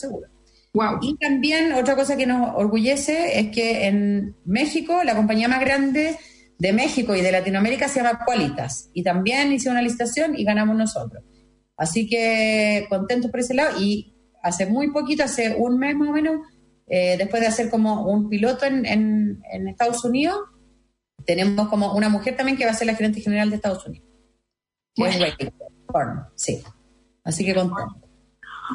[1.03, 6.17] Y también otra cosa que nos orgullece es que en México, la compañía más grande
[6.59, 8.89] de México y de Latinoamérica se llama Qualitas.
[8.95, 11.23] Y también hice una licitación y ganamos nosotros.
[11.77, 13.81] Así que contentos por ese lado.
[13.81, 16.41] Y hace muy poquito, hace un mes más o menos,
[16.87, 20.39] eh, después de hacer como un piloto en, en, Estados Unidos,
[21.27, 24.09] tenemos como una mujer también que va a ser la gerente general de Estados Unidos.
[26.35, 26.63] sí.
[27.25, 28.12] Así que contento.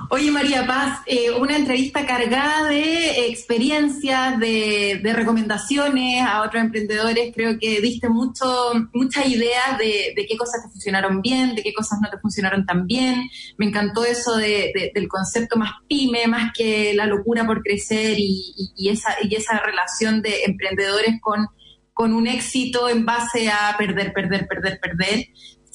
[0.09, 7.33] Oye, María Paz, eh, una entrevista cargada de experiencias, de, recomendaciones a otros emprendedores.
[7.35, 8.45] Creo que diste mucho,
[8.93, 12.87] muchas ideas de, qué cosas te funcionaron bien, de qué cosas no te funcionaron tan
[12.87, 13.29] bien.
[13.57, 19.15] Me encantó eso del concepto más pyme, más que la locura por crecer y, esa,
[19.21, 25.27] y esa relación de emprendedores con un éxito en base a perder, perder, perder, perder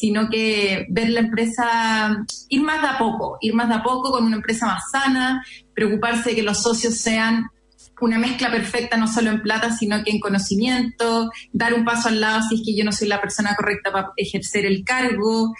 [0.02, 4.10] sino que ver la empresa, ir más de a poco, ir más de a poco
[4.10, 7.46] con una empresa más sana, preocuparse de que los socios sean
[8.00, 12.20] una mezcla perfecta, no solo en plata, sino que en conocimiento, dar un paso al
[12.20, 15.54] lado si es que yo no soy la persona correcta para ejercer el cargo.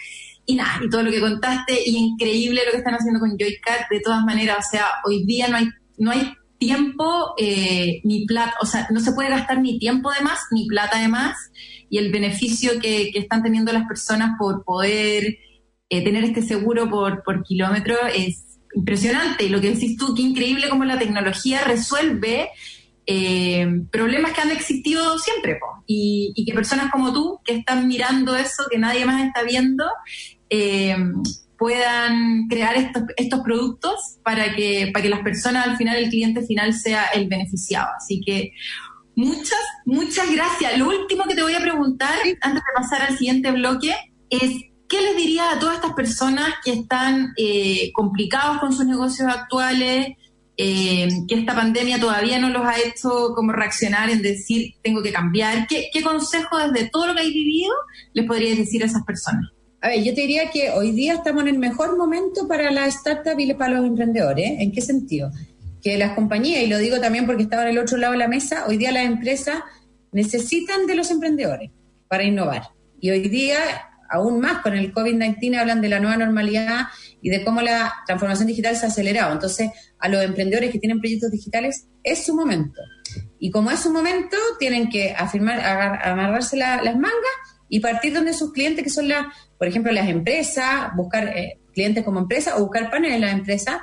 [0.44, 3.88] Y nada, y todo lo que contaste, y increíble lo que están haciendo con Joycat,
[3.88, 8.55] de todas maneras, o sea, hoy día no hay, no hay tiempo eh, ni plata,
[8.61, 11.37] o sea, no se puede gastar ni tiempo de más, ni plata de más,
[11.92, 15.37] y el beneficio que, están teniendo las personas por poder
[15.90, 19.44] eh, tener este seguro por, kilómetro es impresionante.
[19.44, 22.48] Y lo que decís tú, qué increíble cómo la tecnología resuelve
[23.05, 25.61] eh, problemas que han existido siempre.
[25.87, 29.85] Y, que personas como tú, que están mirando eso, que nadie más está viendo,
[30.48, 30.96] eh,
[31.59, 36.40] puedan crear estos, estos productos para que, para que las personas, al final, el cliente
[36.46, 37.90] final sea el beneficiado.
[37.98, 38.55] Así que
[39.14, 40.79] Muchas, muchas gracias.
[40.79, 43.94] Lo último que te voy a preguntar, antes de pasar al siguiente bloque,
[44.31, 44.51] es
[44.88, 50.16] ¿qué les diría a todas estas personas que están eh, complicados con sus negocios actuales,
[50.57, 55.12] eh, que esta pandemia todavía no los ha hecho como reaccionar en decir tengo que
[55.12, 55.66] cambiar?
[55.66, 57.72] ¿Qué, qué consejo desde todo lo que hay vivido
[58.12, 59.51] les podrías decir a esas personas?
[59.81, 62.87] A ver, yo te diría que hoy día estamos en el mejor momento para la
[62.87, 64.61] startup y para los emprendedores.
[64.61, 65.31] ¿En qué sentido?
[65.83, 68.29] Que las compañías, y lo digo también porque estaba en el otro lado de la
[68.29, 69.61] mesa, hoy día las empresas
[70.12, 71.71] necesitan de los emprendedores
[72.09, 72.68] para innovar.
[73.01, 73.59] Y hoy día,
[74.09, 76.87] aún más con el COVID-19, hablan de la nueva normalidad
[77.21, 79.33] y de cómo la transformación digital se ha acelerado.
[79.33, 82.81] Entonces, a los emprendedores que tienen proyectos digitales, es su momento.
[83.40, 87.12] Y como es su momento, tienen que afirmar, amarrarse las mangas
[87.68, 89.27] y partir donde sus clientes, que son las,
[89.59, 93.81] por ejemplo, las empresas, buscar eh, clientes como empresa o buscar paneles en las empresas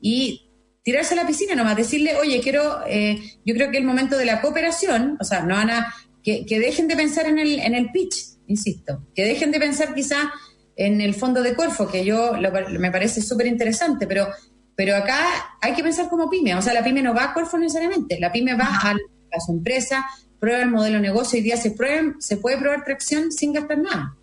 [0.00, 0.51] y
[0.82, 4.24] tirarse a la piscina nomás, decirle, oye, quiero, eh, yo creo que el momento de
[4.24, 7.90] la cooperación, o sea, no van a, que, dejen de pensar en el, en el
[7.90, 8.16] pitch,
[8.46, 10.32] insisto, que dejen de pensar quizá
[10.76, 12.32] en el fondo de Corfo, que yo
[12.78, 14.28] me parece súper interesante, pero,
[14.74, 17.58] pero acá hay que pensar como pyme, o sea, la pyme no va a Corfo
[17.58, 20.04] necesariamente, la pyme va a, su empresa,
[20.38, 21.74] prueba el modelo de negocio y día se,
[22.18, 24.16] se puede probar tracción sin gastar nada.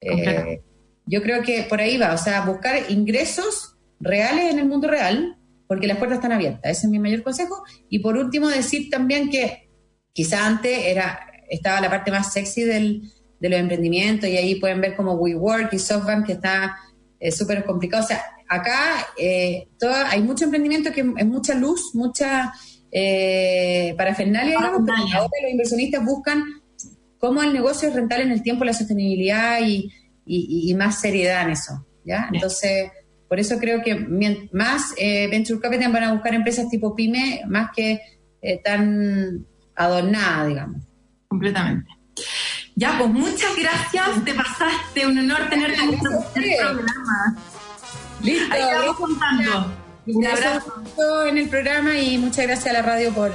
[0.00, 0.62] Eh,
[1.06, 5.36] yo creo que por ahí va, o sea, buscar ingresos reales en el mundo real,
[5.66, 6.70] porque las puertas están abiertas.
[6.70, 7.62] Ese es mi mayor consejo.
[7.88, 9.70] Y por último, decir también que
[10.12, 13.02] quizá antes era, estaba la parte más sexy del,
[13.40, 16.76] de los emprendimientos y ahí pueden ver como WeWork y SoftBank que está
[17.18, 18.04] eh, súper complicado.
[18.04, 19.68] O sea, acá eh,
[20.08, 22.52] hay mucho emprendimiento que es mucha luz, mucha
[22.90, 26.44] eh, parafernalia, digamos, pero ahora los inversionistas buscan
[27.18, 29.92] cómo el negocio es rentable en el tiempo, la sostenibilidad y,
[30.76, 31.86] más seriedad en eso.
[32.04, 32.28] ¿ya?
[32.32, 32.90] Entonces,
[33.28, 33.94] por eso creo que
[34.52, 38.00] más eh, Venture Capital van a buscar empresas tipo pyme más que
[38.42, 40.82] eh, tan adornadas, digamos.
[41.28, 41.90] Completamente.
[42.76, 47.36] Ya, pues muchas gracias, te pasaste, un honor tenerte en este programa.
[48.22, 49.72] Listo, Ahí estamos contando.
[50.06, 53.34] Un abrazo en el programa y muchas gracias a la radio por,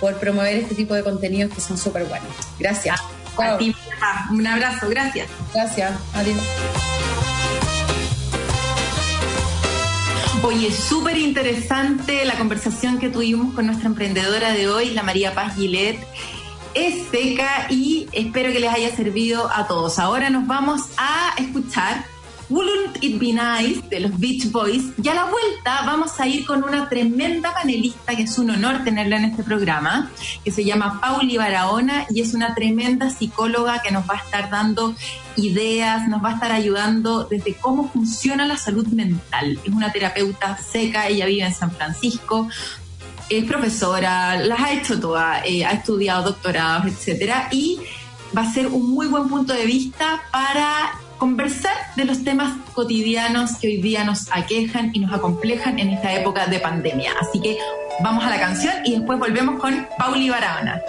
[0.00, 2.28] por promover este tipo de contenidos que son súper buenos.
[2.58, 2.98] Gracias.
[3.38, 3.74] A ti,
[4.30, 5.28] un abrazo, gracias.
[5.52, 7.35] Gracias, adiós.
[10.42, 15.56] Oye, súper interesante la conversación que tuvimos con nuestra emprendedora de hoy, la María Paz
[15.56, 15.98] Gilet.
[16.74, 19.98] Es seca y espero que les haya servido a todos.
[19.98, 22.04] Ahora nos vamos a escuchar
[22.48, 24.84] Wouldn't It Be Nice de los Beach Boys.
[25.02, 28.84] Y a la vuelta vamos a ir con una tremenda panelista que es un honor
[28.84, 30.10] tenerla en este programa,
[30.44, 34.50] que se llama Pauli Barahona y es una tremenda psicóloga que nos va a estar
[34.50, 34.94] dando
[35.36, 39.58] ideas, nos va a estar ayudando desde cómo funciona la salud mental.
[39.64, 42.48] Es una terapeuta seca, ella vive en San Francisco,
[43.28, 47.80] es profesora, las ha hecho todas, eh, ha estudiado doctorados, etcétera, y
[48.36, 53.56] va a ser un muy buen punto de vista para conversar de los temas cotidianos
[53.56, 57.12] que hoy día nos aquejan y nos acomplejan en esta época de pandemia.
[57.20, 57.58] Así que
[58.02, 60.80] vamos a la canción y después volvemos con Pauli Barahona.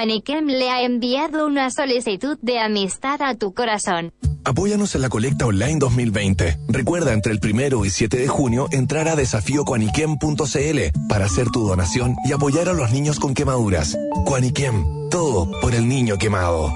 [0.00, 4.14] Anikem le ha enviado una solicitud de amistad a tu corazón.
[4.44, 6.58] Apóyanos en la colecta online 2020.
[6.68, 12.16] Recuerda entre el primero y 7 de junio entrar a desafíocoaniquem.cl para hacer tu donación
[12.24, 13.94] y apoyar a los niños con quemaduras.
[14.24, 16.72] Coaniquem, todo por el niño quemado.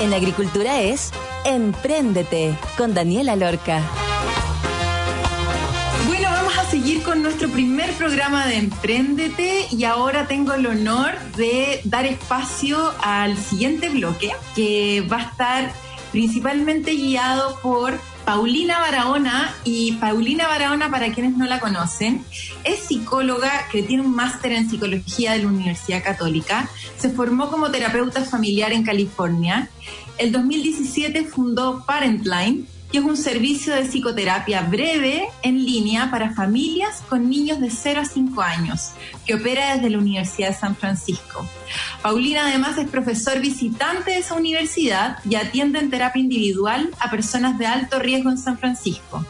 [0.00, 1.10] En la agricultura es
[1.44, 3.82] Empréndete con Daniela Lorca
[6.72, 12.94] seguir con nuestro primer programa de Emprendete y ahora tengo el honor de dar espacio
[13.02, 15.72] al siguiente bloque que va a estar
[16.12, 19.54] principalmente guiado por Paulina Barahona.
[19.64, 22.24] Y Paulina Barahona, para quienes no la conocen,
[22.64, 27.70] es psicóloga que tiene un máster en psicología de la Universidad Católica, se formó como
[27.70, 29.68] terapeuta familiar en California,
[30.16, 37.02] el 2017 fundó Parentline, que es un servicio de psicoterapia breve en línea para familias
[37.08, 38.90] con niños de 0 a 5 años,
[39.24, 41.48] que opera desde la Universidad de San Francisco.
[42.02, 47.58] Paulina además es profesor visitante de esa universidad y atiende en terapia individual a personas
[47.58, 49.24] de alto riesgo en San Francisco.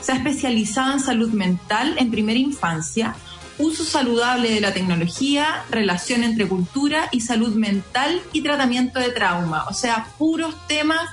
[0.00, 3.16] Se ha especializado en salud mental en primera infancia,
[3.58, 9.64] uso saludable de la tecnología, relación entre cultura y salud mental y tratamiento de trauma.
[9.68, 11.08] O sea, puros temas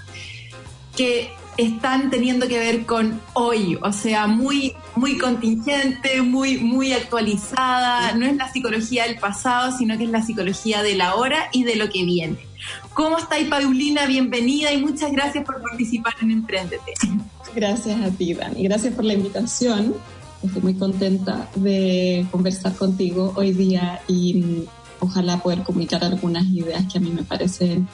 [0.96, 8.14] que están teniendo que ver con hoy, o sea, muy, muy contingente, muy, muy actualizada.
[8.14, 11.64] No es la psicología del pasado, sino que es la psicología de la hora y
[11.64, 12.38] de lo que viene.
[12.94, 14.06] ¿Cómo estáis, Paulina?
[14.06, 16.94] Bienvenida y muchas gracias por participar en Emprendete.
[17.56, 19.96] Gracias a ti, Dan, y gracias por la invitación.
[20.44, 24.64] Estoy muy contenta de conversar contigo hoy día y mm,
[25.00, 27.88] ojalá poder comunicar algunas ideas que a mí me parecen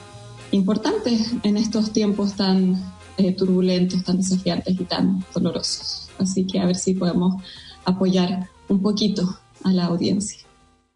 [0.50, 6.10] importantes en estos tiempos tan eh, turbulentos, tan desafiantes y tan dolorosos.
[6.18, 7.42] Así que a ver si podemos
[7.84, 10.44] apoyar un poquito a la audiencia.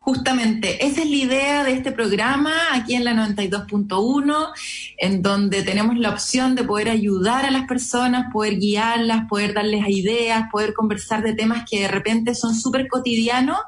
[0.00, 4.48] Justamente, esa es la idea de este programa aquí en la 92.1,
[4.96, 9.86] en donde tenemos la opción de poder ayudar a las personas, poder guiarlas, poder darles
[9.86, 13.58] ideas, poder conversar de temas que de repente son súper cotidianos.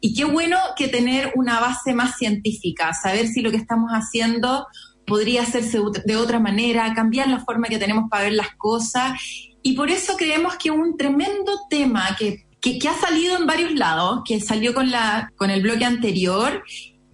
[0.00, 4.66] Y qué bueno que tener una base más científica, saber si lo que estamos haciendo
[5.08, 9.18] podría hacerse de otra manera, cambiar la forma que tenemos para ver las cosas.
[9.62, 14.22] Y por eso creemos que un tremendo tema que que, ha salido en varios lados,
[14.24, 16.62] que salió con, la, con el bloque anterior,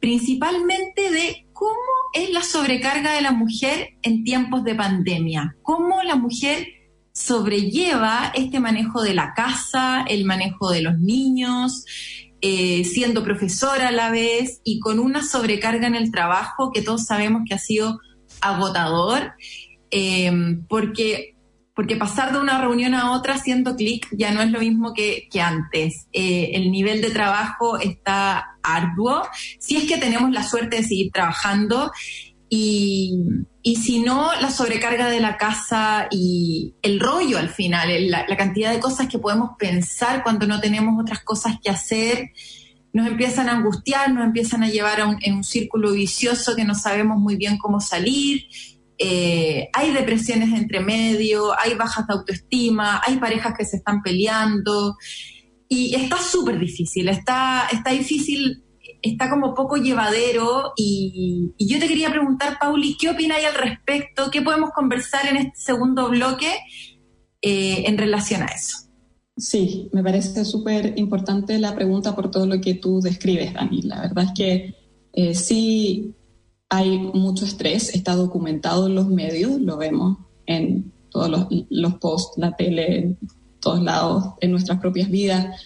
[0.01, 1.73] principalmente de cómo
[2.13, 6.67] es la sobrecarga de la mujer en tiempos de pandemia, cómo la mujer
[7.13, 11.85] sobrelleva este manejo de la casa, el manejo de los niños,
[12.47, 17.07] eh, siendo profesora a la vez y con una sobrecarga en el trabajo que todos
[17.07, 18.01] sabemos que ha sido
[18.43, 19.33] agotador,
[19.91, 20.31] eh,
[20.69, 21.35] porque
[21.75, 25.27] porque pasar de una reunión a otra haciendo clic ya no es lo mismo que,
[25.41, 26.07] antes.
[26.13, 29.23] Eh, el nivel de trabajo está arduo,
[29.59, 31.91] si es que tenemos la suerte de seguir trabajando
[32.57, 38.73] y, si no, la sobrecarga de la casa y el rollo al final, la, cantidad
[38.73, 42.31] de cosas que podemos pensar cuando no tenemos otras cosas que hacer,
[42.93, 46.65] nos empiezan a angustiar, nos empiezan a llevar a un, en un círculo vicioso que
[46.65, 48.47] no sabemos muy bien cómo salir.
[48.99, 54.97] Eh, hay depresiones entre medio, hay bajas de autoestima, hay parejas que se están peleando.
[55.69, 58.64] Y está súper difícil, está, está difícil,
[59.05, 64.31] está como poco llevadero y, yo te quería preguntar, Pauli, ¿qué opinas al respecto?
[64.31, 66.51] ¿Qué podemos conversar en este segundo bloque
[67.43, 68.79] eh, en relación a eso?
[69.37, 73.83] Sí, me parece súper importante la pregunta por todo lo que tú describes, Dani.
[73.83, 74.75] La verdad es que
[75.13, 76.15] eh, sí
[76.69, 81.29] hay mucho estrés, está documentado en los medios, lo vemos en todos
[81.71, 83.19] los, posts, la tele, en
[83.61, 85.61] todos lados, en nuestras propias vidas,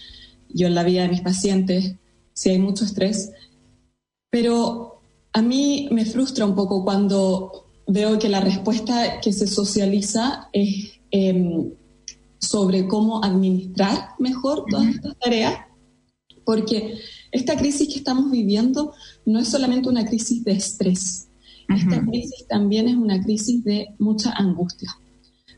[0.49, 1.95] yo en la vida de mis pacientes,
[2.39, 3.31] sí hay mucho estrés.
[4.29, 5.01] Pero
[5.33, 11.01] a mí me frustra un poco cuando veo que la respuesta que se socializa es
[11.11, 11.73] em,
[12.37, 15.65] sobre cómo administrar mejor todas estas tareas,
[16.45, 16.97] porque
[17.33, 18.93] esta crisis que estamos viviendo
[19.25, 21.27] no es solamente una crisis de estrés.
[21.67, 24.89] Esta crisis también es una crisis de mucha angustia,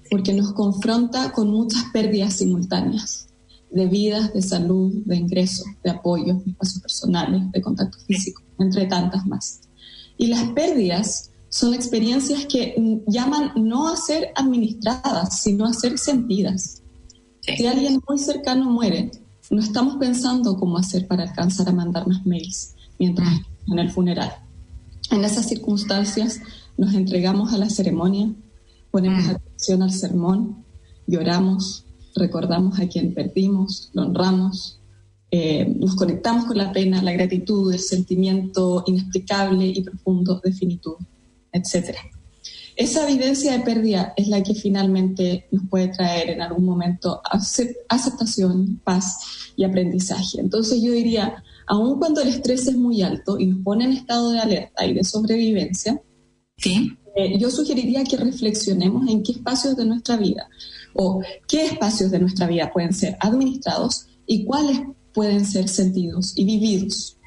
[0.10, 3.31] porque nos confronta con muchas pérdidas simultáneas
[3.72, 8.86] de vidas, de salud, de ingresos, de apoyo, de espacios personales, de contacto físico, entre
[8.86, 9.62] tantas más.
[10.18, 16.82] Y las pérdidas son experiencias que llaman no a ser administradas, sino a ser sentidas.
[17.42, 19.12] Si alguien muy cercano muere,
[19.50, 24.32] no estamos pensando cómo hacer para alcanzar a mandar más mails mientras en el funeral.
[25.12, 26.40] En esas circunstancias
[26.78, 28.34] nos entregamos a la ceremonia,
[28.92, 30.64] ponemos atención al sermón,
[31.08, 34.82] lloramos, recordamos a quien perdimos, lo honramos,
[35.34, 40.96] eh, nos conectamos con la pena, la gratitud, el sentimiento inexplicable y profundo de finitud,
[41.54, 41.96] etc.
[42.76, 47.22] Esa vivencia de pérdida es la que finalmente nos puede traer en algún momento
[47.90, 50.40] aceptación, paz y aprendizaje.
[50.40, 54.32] Entonces yo diría, aun cuando el estrés es muy alto y nos pone en estado
[54.32, 56.02] de alerta y de sobrevivencia,
[56.66, 60.50] eh, yo sugeriría que reflexionemos en qué espacios de nuestra vida
[60.94, 64.82] o qué espacios de nuestra vida pueden ser administrados y cuáles
[65.14, 67.18] pueden ser sentidos y vividos.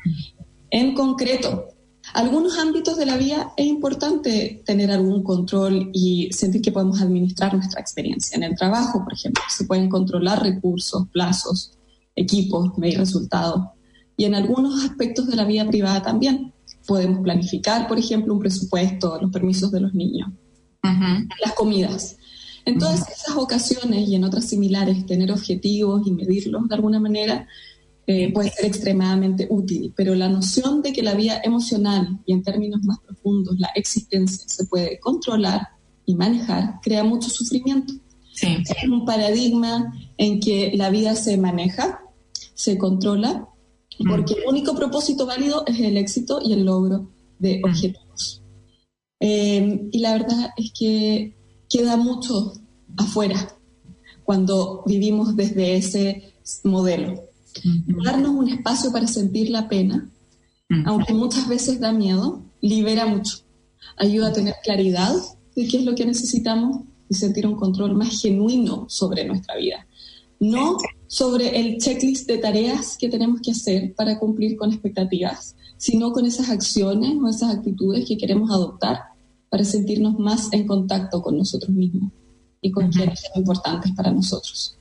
[0.70, 1.68] En concreto,
[2.12, 7.54] algunos ámbitos de la vida es importante tener algún control y sentir que podemos administrar
[7.54, 8.36] nuestra experiencia.
[8.36, 11.72] En el trabajo, por ejemplo, se pueden controlar recursos, plazos,
[12.14, 13.64] equipos, medir resultados.
[14.16, 16.52] Y en algunos aspectos de la vida privada también.
[16.86, 20.28] Podemos planificar, por ejemplo, un presupuesto, los permisos de los niños,
[20.82, 22.18] las comidas.
[22.66, 27.46] En todas esas ocasiones y en otras similares, tener objetivos y medirlos de alguna manera
[28.06, 32.42] eh, puede ser extremadamente útil, pero la noción de que la vida emocional y en
[32.42, 35.68] términos más profundos la existencia se puede controlar
[36.04, 37.94] y manejar crea mucho sufrimiento.
[38.42, 42.00] Es un paradigma en que la vida se maneja,
[42.52, 43.48] se controla,
[44.08, 48.42] porque el único propósito válido es el éxito y el logro de objetivos.
[49.20, 51.36] Eh, y la verdad es que
[51.74, 52.52] queda mucho
[52.96, 53.52] afuera
[54.22, 56.32] cuando vivimos desde ese
[56.62, 57.24] modelo.
[58.04, 60.08] Darnos un espacio para sentir la pena,
[60.86, 63.38] aunque muchas veces da miedo, libera mucho.
[63.96, 65.14] Ayuda a tener claridad
[65.56, 69.84] de qué es lo que necesitamos y sentir un control más genuino sobre nuestra vida.
[70.38, 70.76] No
[71.08, 76.24] sobre el checklist de tareas que tenemos que hacer para cumplir con expectativas, sino con
[76.24, 79.13] esas acciones o esas actitudes que queremos adoptar
[79.54, 82.10] para sentirnos más en contacto con nosotros mismos
[82.60, 84.76] y con quienes son importantes para nosotros.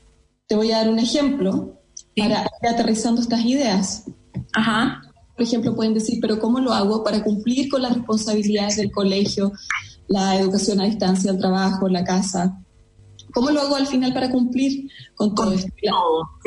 [0.47, 1.79] Te voy a dar un ejemplo
[2.17, 4.05] para ir aterrizando estas ideas.
[4.51, 4.99] Ajá.
[5.35, 9.51] por ejemplo, pueden decir, pero ¿cómo lo hago para cumplir con las responsabilidades del colegio,
[10.07, 12.59] la educación a distancia, el trabajo, la casa?
[13.31, 15.71] ¿Cómo lo hago al final para cumplir con todo esto?
[15.83, 15.87] Y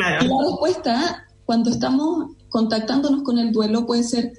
[0.00, 4.32] la respuesta, cuando estamos contactándonos con el duelo, puede ser,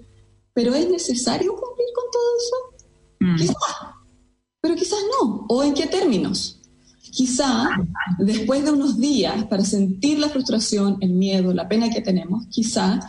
[0.53, 2.76] ¿pero es necesario cumplir con todo eso?
[3.19, 3.35] Mm.
[3.35, 3.55] Quizás,
[4.61, 5.45] pero quizás no.
[5.49, 6.59] ¿O en qué términos?
[7.11, 7.69] Quizá
[8.19, 12.99] después de unos días, para sentir la frustración, el miedo, la pena que tenemos, quizá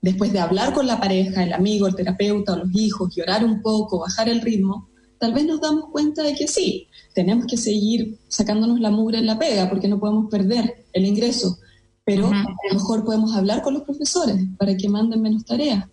[0.00, 3.62] después de hablar con la pareja, el amigo, el terapeuta o los hijos, llorar un
[3.62, 8.18] poco, bajar el ritmo, tal vez nos damos cuenta de que sí, tenemos que seguir
[8.28, 11.58] sacándonos la mugre en la pega porque no podemos perder el ingreso,
[12.04, 15.84] pero a lo mejor podemos hablar con los profesores para que manden menos tareas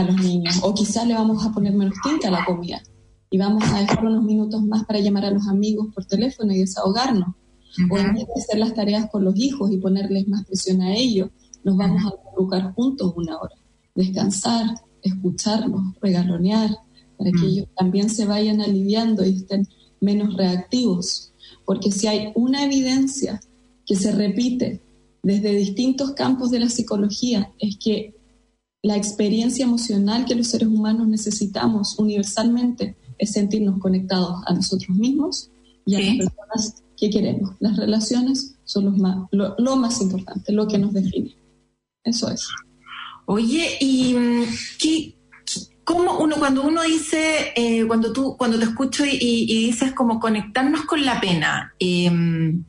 [0.00, 2.82] a los niños o quizás le vamos a poner menos tinta a la comida
[3.30, 6.58] y vamos a dejar unos minutos más para llamar a los amigos por teléfono y
[6.58, 7.28] desahogarnos.
[7.88, 10.92] O en vez de hacer las tareas con los hijos y ponerles más presión a
[10.92, 11.30] ellos,
[11.62, 13.54] nos vamos a buscar juntos una hora.
[13.94, 16.70] Descansar, escucharlos, regalonear,
[17.16, 19.68] para que ellos también se vayan aliviando y estén
[20.00, 21.32] menos reactivos.
[21.64, 23.40] Porque si hay una evidencia
[23.86, 24.82] que se repite
[25.22, 28.14] desde distintos campos de la psicología, es que
[28.82, 35.50] la experiencia emocional que los seres humanos necesitamos universalmente es sentirnos conectados a nosotros mismos
[35.84, 37.54] y a las personas que queremos.
[37.60, 41.36] Las relaciones son más, lo, más importante, lo que nos define.
[42.04, 42.48] Eso es.
[43.26, 44.44] Oye, ¿y mm,
[44.78, 45.14] qué,
[45.84, 50.82] cómo uno, cuando uno dice, eh, cuando tú, cuando te escucho y, dices como conectarnos
[50.82, 52.64] con la pena, em,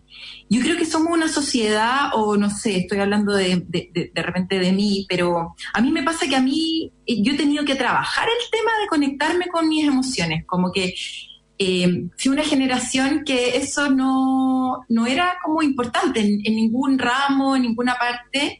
[0.52, 4.74] yo creo que somos una sociedad, o no sé, estoy hablando de, de, repente de
[4.74, 8.28] mí, pero a mí me pasa que a mí, eh, yo he tenido que trabajar
[8.28, 10.94] el tema de conectarme con mis emociones, como que
[11.58, 17.62] eh, fui una generación que eso no, no era como importante en, ningún ramo, en
[17.62, 18.60] ninguna parte.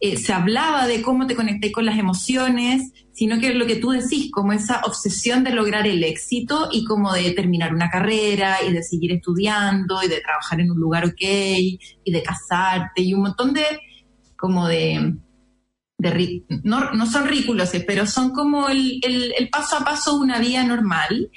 [0.00, 3.90] Eh, se hablaba de cómo te conecté con las emociones, sino que lo que tú
[3.90, 8.72] decís, como esa obsesión de lograr el éxito y como de terminar una carrera y
[8.72, 13.22] de seguir estudiando y de trabajar en un lugar ok y de casarte y un
[13.22, 13.64] montón de
[14.36, 15.16] como de
[16.62, 20.62] no, no, son ridículos, pero son como el, el, paso a paso de una vida
[20.62, 21.28] normal.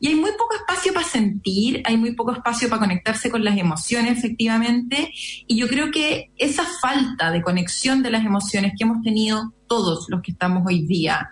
[0.00, 3.56] Y hay muy poco espacio para sentir, hay muy poco espacio para conectarse con las
[3.56, 5.12] emociones, efectivamente.
[5.46, 10.06] Y yo creo que esa falta de conexión de las emociones que hemos tenido todos
[10.08, 11.30] los que estamos hoy día,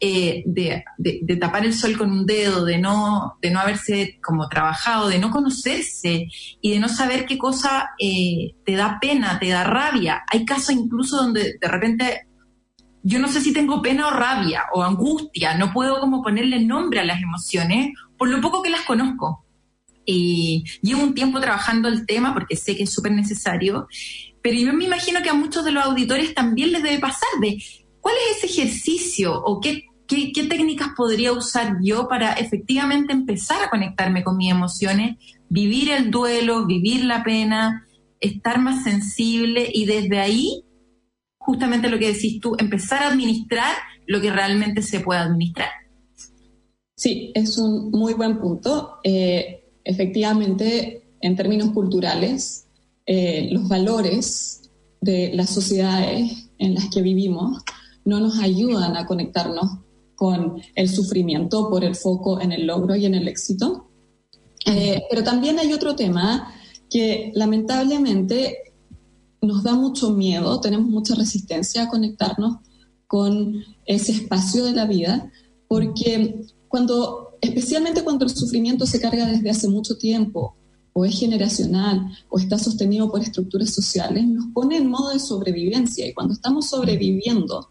[0.00, 4.48] eh, de, de, tapar el sol con un dedo, de no, de no haberse como
[4.48, 6.26] trabajado, de no conocerse
[6.60, 10.22] y de no saber qué cosa eh, te da pena, te da rabia.
[10.30, 12.26] Hay casos incluso donde de repente
[13.02, 17.00] yo no sé si tengo pena o rabia o angustia, no puedo como ponerle nombre
[17.00, 19.43] a las emociones por lo poco que las conozco.
[20.06, 23.88] Y llevo un tiempo trabajando el tema porque sé que es súper necesario,
[24.42, 27.62] pero yo me imagino que a muchos de los auditores también les debe pasar de
[28.00, 33.70] cuál es ese ejercicio o qué ¿Qué, técnicas podría usar yo para efectivamente empezar a
[33.70, 35.16] conectarme con mis emociones,
[35.48, 37.86] vivir el duelo, vivir la pena,
[38.20, 40.62] estar más sensible y desde ahí,
[41.38, 43.74] justamente lo que decís tú, empezar a administrar
[44.06, 45.70] lo que realmente se puede administrar?
[46.96, 48.98] Sí, es un muy buen punto.
[49.02, 52.66] Eh, efectivamente, en términos culturales,
[53.06, 54.70] eh, los valores
[55.00, 57.62] de las sociedades en las que vivimos
[58.04, 59.78] no nos ayudan a conectarnos
[60.14, 63.88] con el sufrimiento por el foco en el logro y en el éxito.
[64.66, 66.54] Eh, pero también hay otro tema
[66.88, 68.72] que lamentablemente
[69.42, 72.58] nos da mucho miedo, tenemos mucha resistencia a conectarnos
[73.06, 75.30] con ese espacio de la vida,
[75.68, 80.56] porque cuando, especialmente cuando el sufrimiento se carga desde hace mucho tiempo,
[80.94, 86.06] o es generacional, o está sostenido por estructuras sociales, nos pone en modo de sobrevivencia.
[86.06, 87.68] Y cuando estamos sobreviviendo,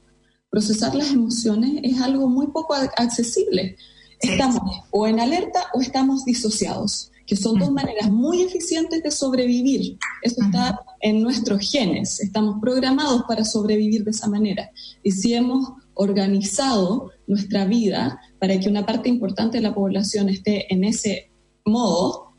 [0.49, 3.77] procesar las emociones es algo muy poco accesible.
[4.19, 4.61] Estamos
[4.91, 9.97] o en alerta o estamos disociados, que son dos maneras muy eficientes de sobrevivir.
[10.21, 14.69] Eso está en nuestros genes, estamos programados para sobrevivir de esa manera.
[15.01, 20.73] Y si hemos organizado nuestra vida para que una parte importante de la población esté
[20.73, 21.31] en ese
[21.65, 22.33] modo,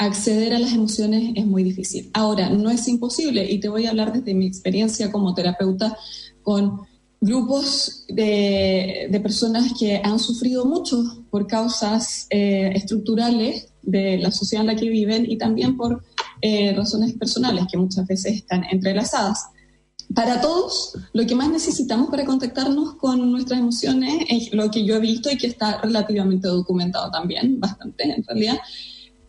[0.00, 2.10] acceder a las emociones es muy difícil.
[2.14, 5.96] Ahora, no es imposible y te voy a hablar desde mi experiencia como terapeuta
[6.42, 6.80] con
[7.20, 14.74] grupos de, personas que han sufrido mucho por causas eh, estructurales de la sociedad en
[14.74, 16.02] la que viven y también por
[16.40, 19.50] eh, razones personales que muchas veces están entrelazadas.
[20.14, 24.96] Para todos, lo que más necesitamos para contactarnos con nuestras emociones es lo que yo
[24.96, 28.58] he visto y que está relativamente documentado también, bastante en realidad,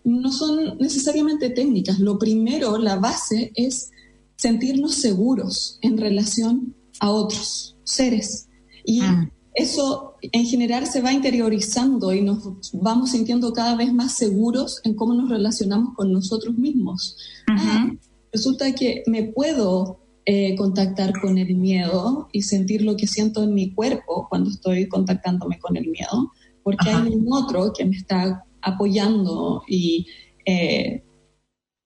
[0.04, 2.00] no son necesariamente técnicas.
[2.00, 3.92] Lo primero, la base, es
[4.36, 8.48] sentirnos seguros en relación a otros seres.
[8.84, 9.32] Y mm.
[9.54, 14.96] eso en general se va interiorizando y nos vamos sintiendo cada vez más seguros en
[14.96, 17.18] cómo nos relacionamos con nosotros mismos.
[17.48, 17.92] Ah,
[18.34, 23.54] resulta que me puedo eh, contactar con el miedo y sentir lo que siento en
[23.54, 26.32] mi cuerpo cuando estoy contactándome con el miedo,
[26.64, 30.06] porque hay un otro que me está apoyando y
[30.46, 31.04] eh,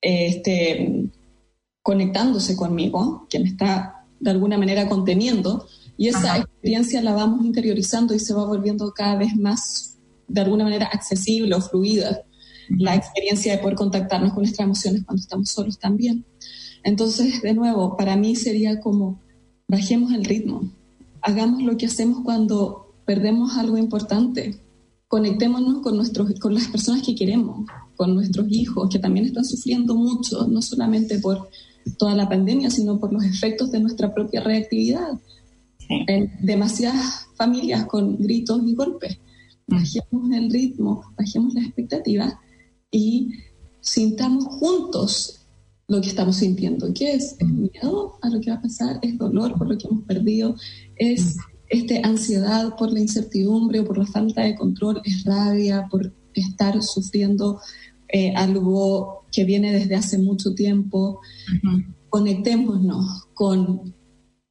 [0.01, 1.09] este,
[1.81, 5.67] conectándose conmigo, que me está de alguna manera conteniendo,
[5.97, 10.63] y esa experiencia la vamos interiorizando y se va volviendo cada vez más, de alguna
[10.63, 12.21] manera, accesible o fluida.
[12.69, 16.25] La experiencia de poder contactarnos con nuestras emociones cuando estamos solos también.
[16.85, 19.19] Entonces, de nuevo, para mí sería como,
[19.67, 20.69] bajemos el ritmo,
[21.19, 24.59] hagamos lo que hacemos cuando perdemos algo importante,
[25.07, 29.95] conectémonos con, nuestros, con las personas que queremos, con nuestros hijos, que también están sufriendo
[29.95, 31.49] mucho, no solamente por
[31.97, 35.19] toda la pandemia, sino por los efectos de nuestra propia reactividad.
[35.89, 39.17] En demasiadas familias con gritos y golpes.
[39.65, 42.35] Bajemos el ritmo, bajemos las expectativas
[42.91, 43.31] y
[43.81, 45.44] sintamos juntos
[45.87, 46.93] lo que estamos sintiendo.
[46.93, 47.35] ¿Qué es?
[47.39, 50.55] Es miedo a lo que va a pasar, es dolor por lo que hemos perdido,
[50.95, 51.37] es
[51.69, 56.81] este, ansiedad por la incertidumbre o por la falta de control, es rabia por estar
[56.81, 57.59] sufriendo
[58.09, 61.21] eh, algo que viene desde hace mucho tiempo.
[62.09, 63.93] Conectémonos con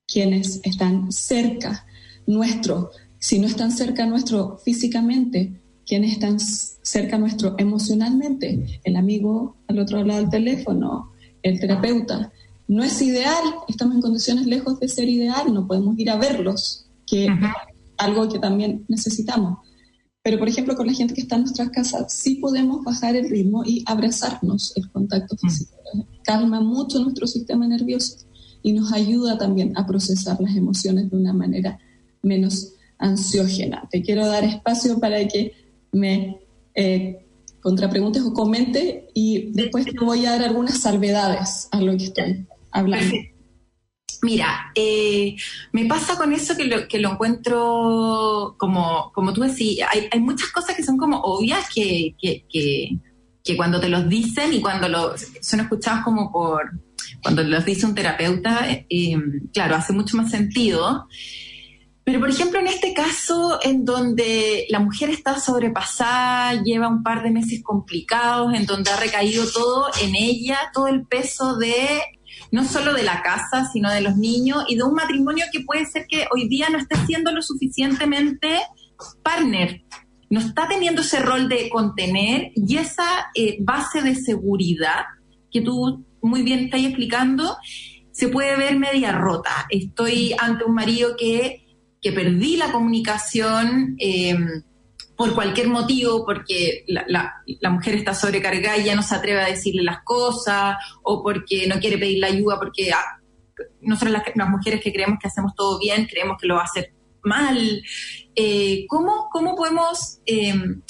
[0.07, 1.87] quienes están cerca
[2.27, 9.79] nuestro, si no están cerca nuestro físicamente, quienes están cerca nuestro emocionalmente, el amigo al
[9.79, 11.13] otro lado del teléfono,
[11.45, 12.33] el terapeuta.
[12.67, 16.87] No es ideal, estamos en condiciones lejos de ser ideal, no podemos ir a verlos,
[17.07, 17.33] que es
[17.99, 19.59] algo que también necesitamos.
[20.23, 23.29] Pero, por ejemplo, con la gente que está en nuestras casas, sí podemos bajar el
[23.29, 25.75] ritmo y abrazarnos el contacto físico.
[26.25, 28.17] Calma mucho nuestro sistema nervioso
[28.63, 31.79] y nos ayuda también a procesar las emociones de una manera
[32.23, 33.87] menos ansiógena.
[33.91, 35.53] Te quiero dar espacio para que
[35.93, 36.41] me
[36.75, 37.24] eh,
[37.65, 42.47] contrapreguntes o comente y después te voy a dar algunas salvedades a lo que estoy
[42.71, 43.17] hablando.
[44.21, 45.35] Mira, eh,
[45.73, 50.21] me pasa con eso que lo, que lo encuentro como, como tú decís, hay, hay
[50.21, 54.87] muchas cosas que son como obvias que, que, que, cuando te los dicen y cuando
[54.91, 56.71] lo, son escuchados como por,
[57.23, 59.17] cuando los dice un terapeuta, eh,
[59.55, 61.09] claro, hace mucho más sentido.
[62.05, 67.23] Pero, por ejemplo, en este caso, en donde la mujer está sobrepasada, lleva un par
[67.23, 72.03] de meses complicados, en donde ha recaído todo en ella, todo el peso de
[72.51, 75.87] no solo de la casa, sino de los niños y de un matrimonio que puede
[75.87, 78.61] ser que hoy día no esté siendo lo suficientemente
[79.23, 79.83] partner,
[80.31, 85.05] no está teniendo ese rol de contener y esa eh, base de seguridad
[85.51, 87.57] que tú muy bien estás explicando,
[88.13, 89.67] se puede ver media rota.
[89.71, 91.64] Estoy ante un marido que
[92.05, 94.37] que perdí la comunicación eh,
[95.17, 97.33] por cualquier motivo, porque la,
[97.71, 101.81] mujer está sobrecargada y ya no se atreve a decirle las cosas, o porque no
[101.81, 103.23] quiere pedir la ayuda, porque ah,
[103.81, 106.93] nosotros las, mujeres que creemos que hacemos todo bien, creemos que lo va a hacer
[107.23, 107.83] mal.
[108.35, 110.83] Eh, ¿cómo, ¿Cómo podemos em,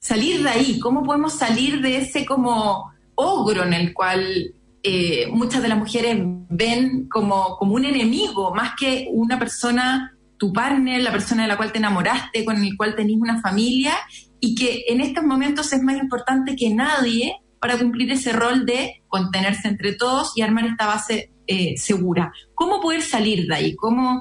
[0.00, 0.78] salir de ahí?
[0.80, 6.18] ¿Cómo podemos salir de ese como ogro en el cual eh, muchas de las mujeres
[6.20, 10.12] ven como, como un enemigo, más que una persona
[10.42, 13.92] tu partner, la persona de la cual te enamoraste, con el cual tenés una familia,
[14.40, 19.04] y que en estos momentos es más importante que nadie para cumplir ese rol de
[19.06, 22.32] contenerse entre todos y armar esta base eh, segura.
[22.56, 23.76] ¿Cómo poder salir de ahí?
[23.76, 24.20] ¿Cómo,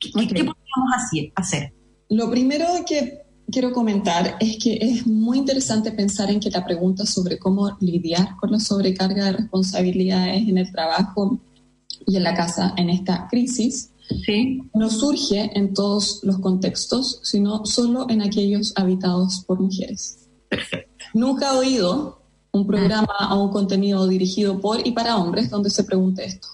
[0.00, 0.54] ¿Qué, podríamos
[1.36, 1.74] hacer?
[2.08, 3.18] Lo primero que
[3.52, 8.36] quiero comentar es que es muy interesante pensar en que la pregunta sobre cómo lidiar
[8.40, 11.38] con la sobrecarga de responsabilidades en el trabajo
[12.06, 13.90] y en la casa en esta crisis
[14.74, 20.28] no surge en todos los contextos, sino solo en aquellos habitados por mujeres.
[21.14, 25.84] Nunca he oído un programa o un contenido dirigido por y para hombres donde se
[25.84, 26.48] pregunte esto.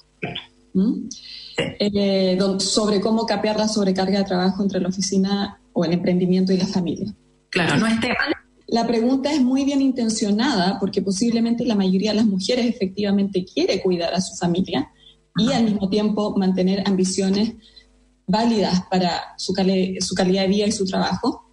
[0.75, 1.09] ¿Mm?
[1.57, 6.57] Eh, sobre cómo capear la sobrecarga de trabajo entre la oficina o el emprendimiento y
[6.57, 7.15] la familia.
[7.51, 7.95] Claro, no es
[8.67, 13.81] La pregunta es muy bien intencionada porque posiblemente la mayoría de las mujeres efectivamente quiere
[13.81, 14.91] cuidar a su familia,
[15.37, 17.55] y al mismo tiempo mantener ambiciones
[18.27, 19.55] válidas para su,
[20.01, 21.51] su calidad de vida y su trabajo,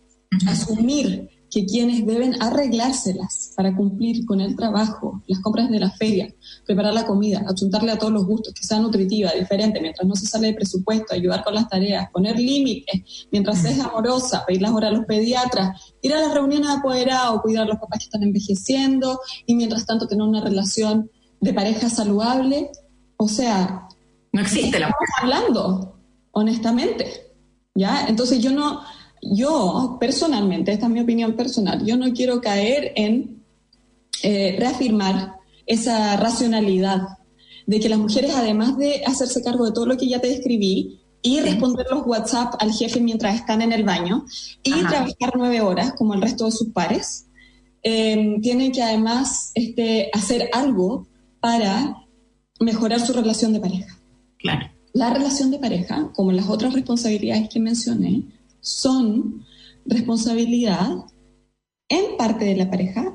[0.48, 6.34] asumir que quienes deben arreglárselas para cumplir con el trabajo, las compras de la feria,
[6.66, 10.26] preparar la comida, apuntarle a todos los gustos, que sea nutritiva, diferente, mientras no se
[10.26, 14.92] sale de presupuesto, ayudar con las tareas, poner límites, mientras es amorosa, pedir las horas
[14.92, 18.24] a los pediatras, ir a las reuniones de apoderados, cuidar a los papás que están
[18.24, 21.12] envejeciendo y mientras tanto tener una relación
[21.42, 22.72] de pareja saludable,
[23.22, 23.88] o sea,
[24.32, 25.96] no existe la estamos hablando.
[26.32, 27.28] honestamente.
[27.76, 28.08] ¿Ya?
[28.08, 28.82] Entonces yo no,
[29.22, 33.44] yo personalmente, esta es mi opinión personal, yo no quiero caer en
[34.24, 35.36] eh, reafirmar
[35.68, 37.20] esa racionalidad
[37.68, 41.00] de que las mujeres, además de hacerse cargo de todo lo que ya te describí,
[41.22, 44.26] y responder los WhatsApp al jefe mientras están en el baño,
[44.64, 47.28] y trabajar nueve horas como el resto de sus pares,
[47.84, 51.08] eh, tienen que además este, hacer algo
[51.40, 52.02] para
[52.62, 54.00] mejorar su relación de pareja.
[54.38, 54.68] Claro.
[54.94, 58.24] La relación de pareja, como las otras responsabilidades que mencioné,
[58.60, 59.46] son
[59.86, 61.06] responsabilidad
[61.90, 63.14] en parte de la pareja,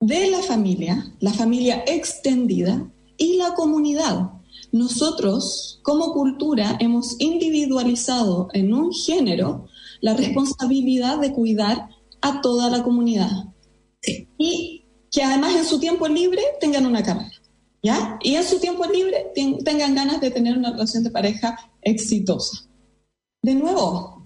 [0.00, 4.32] de la familia, la familia extendida y la comunidad.
[4.72, 9.66] Nosotros, como cultura, hemos individualizado en un género
[10.00, 11.88] la responsabilidad de cuidar
[12.20, 13.30] a toda la comunidad.
[14.38, 17.31] Y que además en su tiempo libre tengan una carrera.
[17.82, 18.18] ¿Ya?
[18.22, 22.68] Y en su tiempo libre tengan ganas de tener una relación de pareja exitosa.
[23.42, 24.24] De nuevo,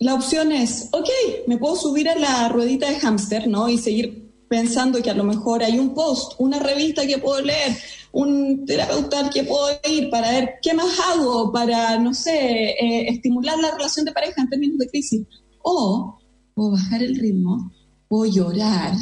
[0.00, 1.08] la opción es, ok,
[1.46, 3.68] me puedo subir a la ruedita de hámster, ¿no?
[3.68, 7.76] Y seguir pensando que a lo mejor hay un post, una revista que puedo leer,
[8.12, 13.58] un terapeuta que puedo ir para ver qué más hago para, no sé, eh, estimular
[13.58, 15.26] la relación de pareja en términos de crisis.
[15.62, 16.18] O
[16.54, 17.70] puedo bajar el ritmo,
[18.08, 18.94] puedo llorar,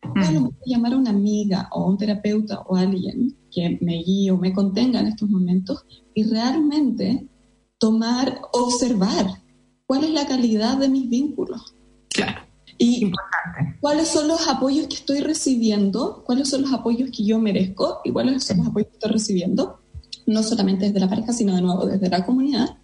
[0.00, 4.52] puedo llamar a una amiga o un terapeuta o alguien que me guíe o me
[4.52, 5.84] contenga en estos momentos
[6.14, 7.28] y realmente
[7.78, 9.26] tomar, observar
[9.86, 11.74] cuál es la calidad de mis vínculos.
[12.10, 12.40] Claro.
[12.78, 13.78] Y Importante.
[13.80, 18.10] cuáles son los apoyos que estoy recibiendo, cuáles son los apoyos que yo merezco y
[18.10, 19.80] cuáles son los apoyos que estoy recibiendo,
[20.26, 22.78] no solamente desde la pareja, sino de nuevo desde la comunidad,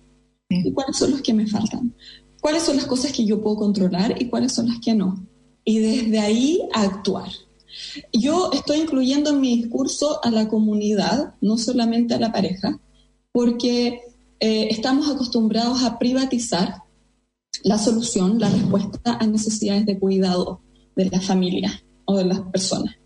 [0.48, 1.94] y cuáles son los que me faltan,
[2.40, 5.26] cuáles son las cosas que yo puedo controlar y cuáles son las que no.
[5.66, 7.28] Y desde ahí actuar.
[8.12, 12.80] Yo estoy incluyendo en mi discurso a la comunidad, no solamente a la pareja,
[13.32, 14.00] porque
[14.40, 16.82] eh, estamos acostumbrados a privatizar
[17.64, 20.62] la solución, la respuesta a necesidades de cuidado
[20.94, 22.96] de la familia o de las personas.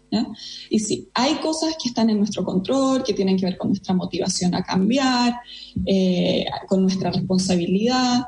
[0.69, 3.95] Y sí, hay cosas que están en nuestro control, que tienen que ver con nuestra
[3.95, 5.35] motivación a cambiar,
[5.87, 8.25] eh, con nuestra responsabilidad,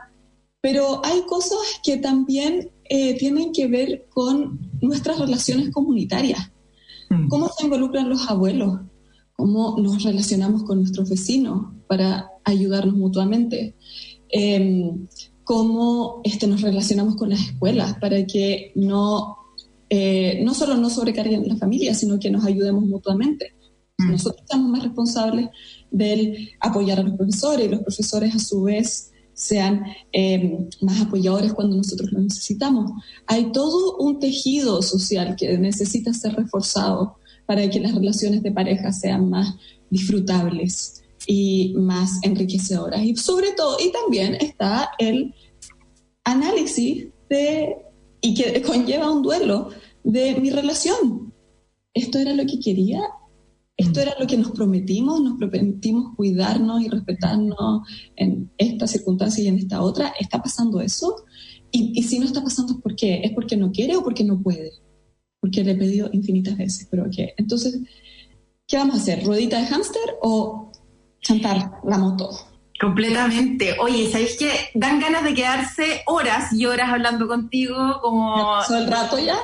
[0.61, 6.53] pero hay cosas que también eh, tienen que ver con nuestras relaciones comunitarias.
[7.09, 7.29] Mm.
[7.29, 8.81] ¿Cómo se involucran los abuelos?
[9.35, 13.77] ¿Cómo nos relacionamos con nuestros vecinos para ayudarnos mutuamente?
[14.29, 15.07] Em,
[15.43, 19.39] cómo este, nos relacionamos con las escuelas para que no,
[19.89, 23.55] eh, no solo no sobrecarguen la familia, sino que nos ayudemos mutuamente.
[23.97, 24.11] Mm.
[24.11, 25.49] Nosotros estamos más responsables
[25.91, 29.12] del apoyar a los profesores y los profesores a su vez
[29.43, 32.93] sean eh, más apoyadores cuando nosotros lo necesitamos.
[33.27, 38.93] Hay todo un tejido social que necesita ser reforzado para que las relaciones de pareja
[38.93, 39.57] sean más
[39.91, 43.03] disfrutables y más enriquecedoras.
[43.03, 45.35] Y sobre todo, y también está el
[46.23, 47.77] análisis de,
[48.21, 49.71] y que conlleva un duelo
[50.05, 51.35] de mi relación.
[51.95, 53.01] ¿Esto era lo que quería?
[53.83, 55.21] ¿Esto era lo que nos prometimos?
[55.21, 57.83] ¿Nos prometimos cuidarnos y respetarnos
[58.17, 60.15] en esta circunstancia y en esta otra?
[60.19, 61.25] ¿Está pasando eso?
[61.71, 63.21] Y, y si no está pasando, ¿por qué?
[63.25, 64.73] ¿Es porque no quiere o porque no puede?
[65.41, 67.35] Porque le he pedido infinitas veces, pero ¿qué?
[67.37, 67.81] Entonces,
[68.67, 69.25] ¿qué vamos a hacer?
[69.25, 70.71] ¿Ruedita de hámster o
[71.23, 72.31] chantar la moto.
[72.79, 73.77] Completamente.
[73.81, 78.01] Oye, ¿sabéis que dan ganas de quedarse horas y horas hablando contigo?
[78.03, 78.37] Como...
[78.37, 79.37] ¿Ya pasó el rato ya?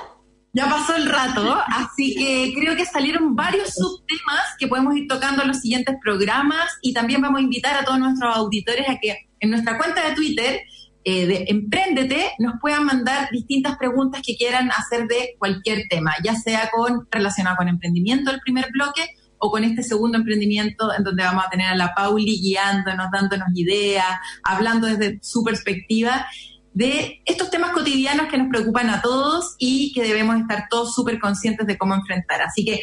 [0.52, 5.42] Ya pasó el rato, así que creo que salieron varios subtemas que podemos ir tocando
[5.42, 9.28] en los siguientes programas y también vamos a invitar a todos nuestros auditores a que
[9.40, 10.60] en nuestra cuenta de Twitter
[11.04, 16.34] eh, de Emprendete nos puedan mandar distintas preguntas que quieran hacer de cualquier tema, ya
[16.34, 21.22] sea con relacionado con emprendimiento el primer bloque o con este segundo emprendimiento en donde
[21.22, 26.26] vamos a tener a la Pauli guiándonos, dándonos ideas, hablando desde su perspectiva
[26.72, 31.18] de estos temas cotidianos que nos preocupan a todos y que debemos estar todos súper
[31.18, 32.42] conscientes de cómo enfrentar.
[32.42, 32.80] Así que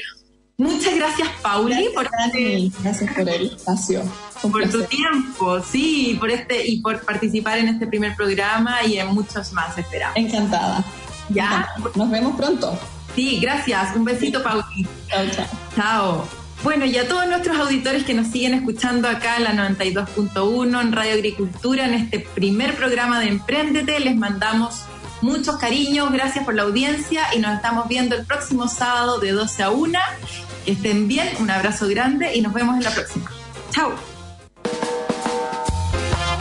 [0.58, 4.04] muchas gracias, Pauli, por, este, gracias por el espacio.
[4.42, 9.08] por tu tiempo, sí, por este y por participar en este primer programa y en
[9.08, 10.18] muchos más, esperamos.
[10.18, 10.84] Encantada.
[11.30, 11.70] Ya.
[11.96, 12.78] Nos vemos pronto.
[13.16, 13.96] Sí, gracias.
[13.96, 14.86] Un besito, Pauli.
[15.08, 15.46] Chao, chao.
[15.76, 16.45] Chao.
[16.64, 20.91] Bueno, y a todos nuestros auditores que nos siguen escuchando acá en la 92.1 en
[20.91, 24.82] Radio Agricultura, en este primer programa de Emprendete, les mandamos
[25.22, 29.64] muchos cariños, gracias por la audiencia y nos estamos viendo el próximo sábado de 12
[29.64, 29.99] a 1.
[30.66, 33.30] Que estén bien, un abrazo grande y nos vemos en la próxima.
[33.72, 33.93] Chao.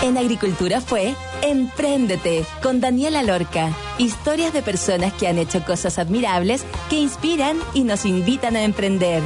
[0.03, 3.71] En Agricultura fue Empréndete con Daniela Lorca.
[3.99, 9.23] Historias de personas que han hecho cosas admirables que inspiran y nos invitan a emprender.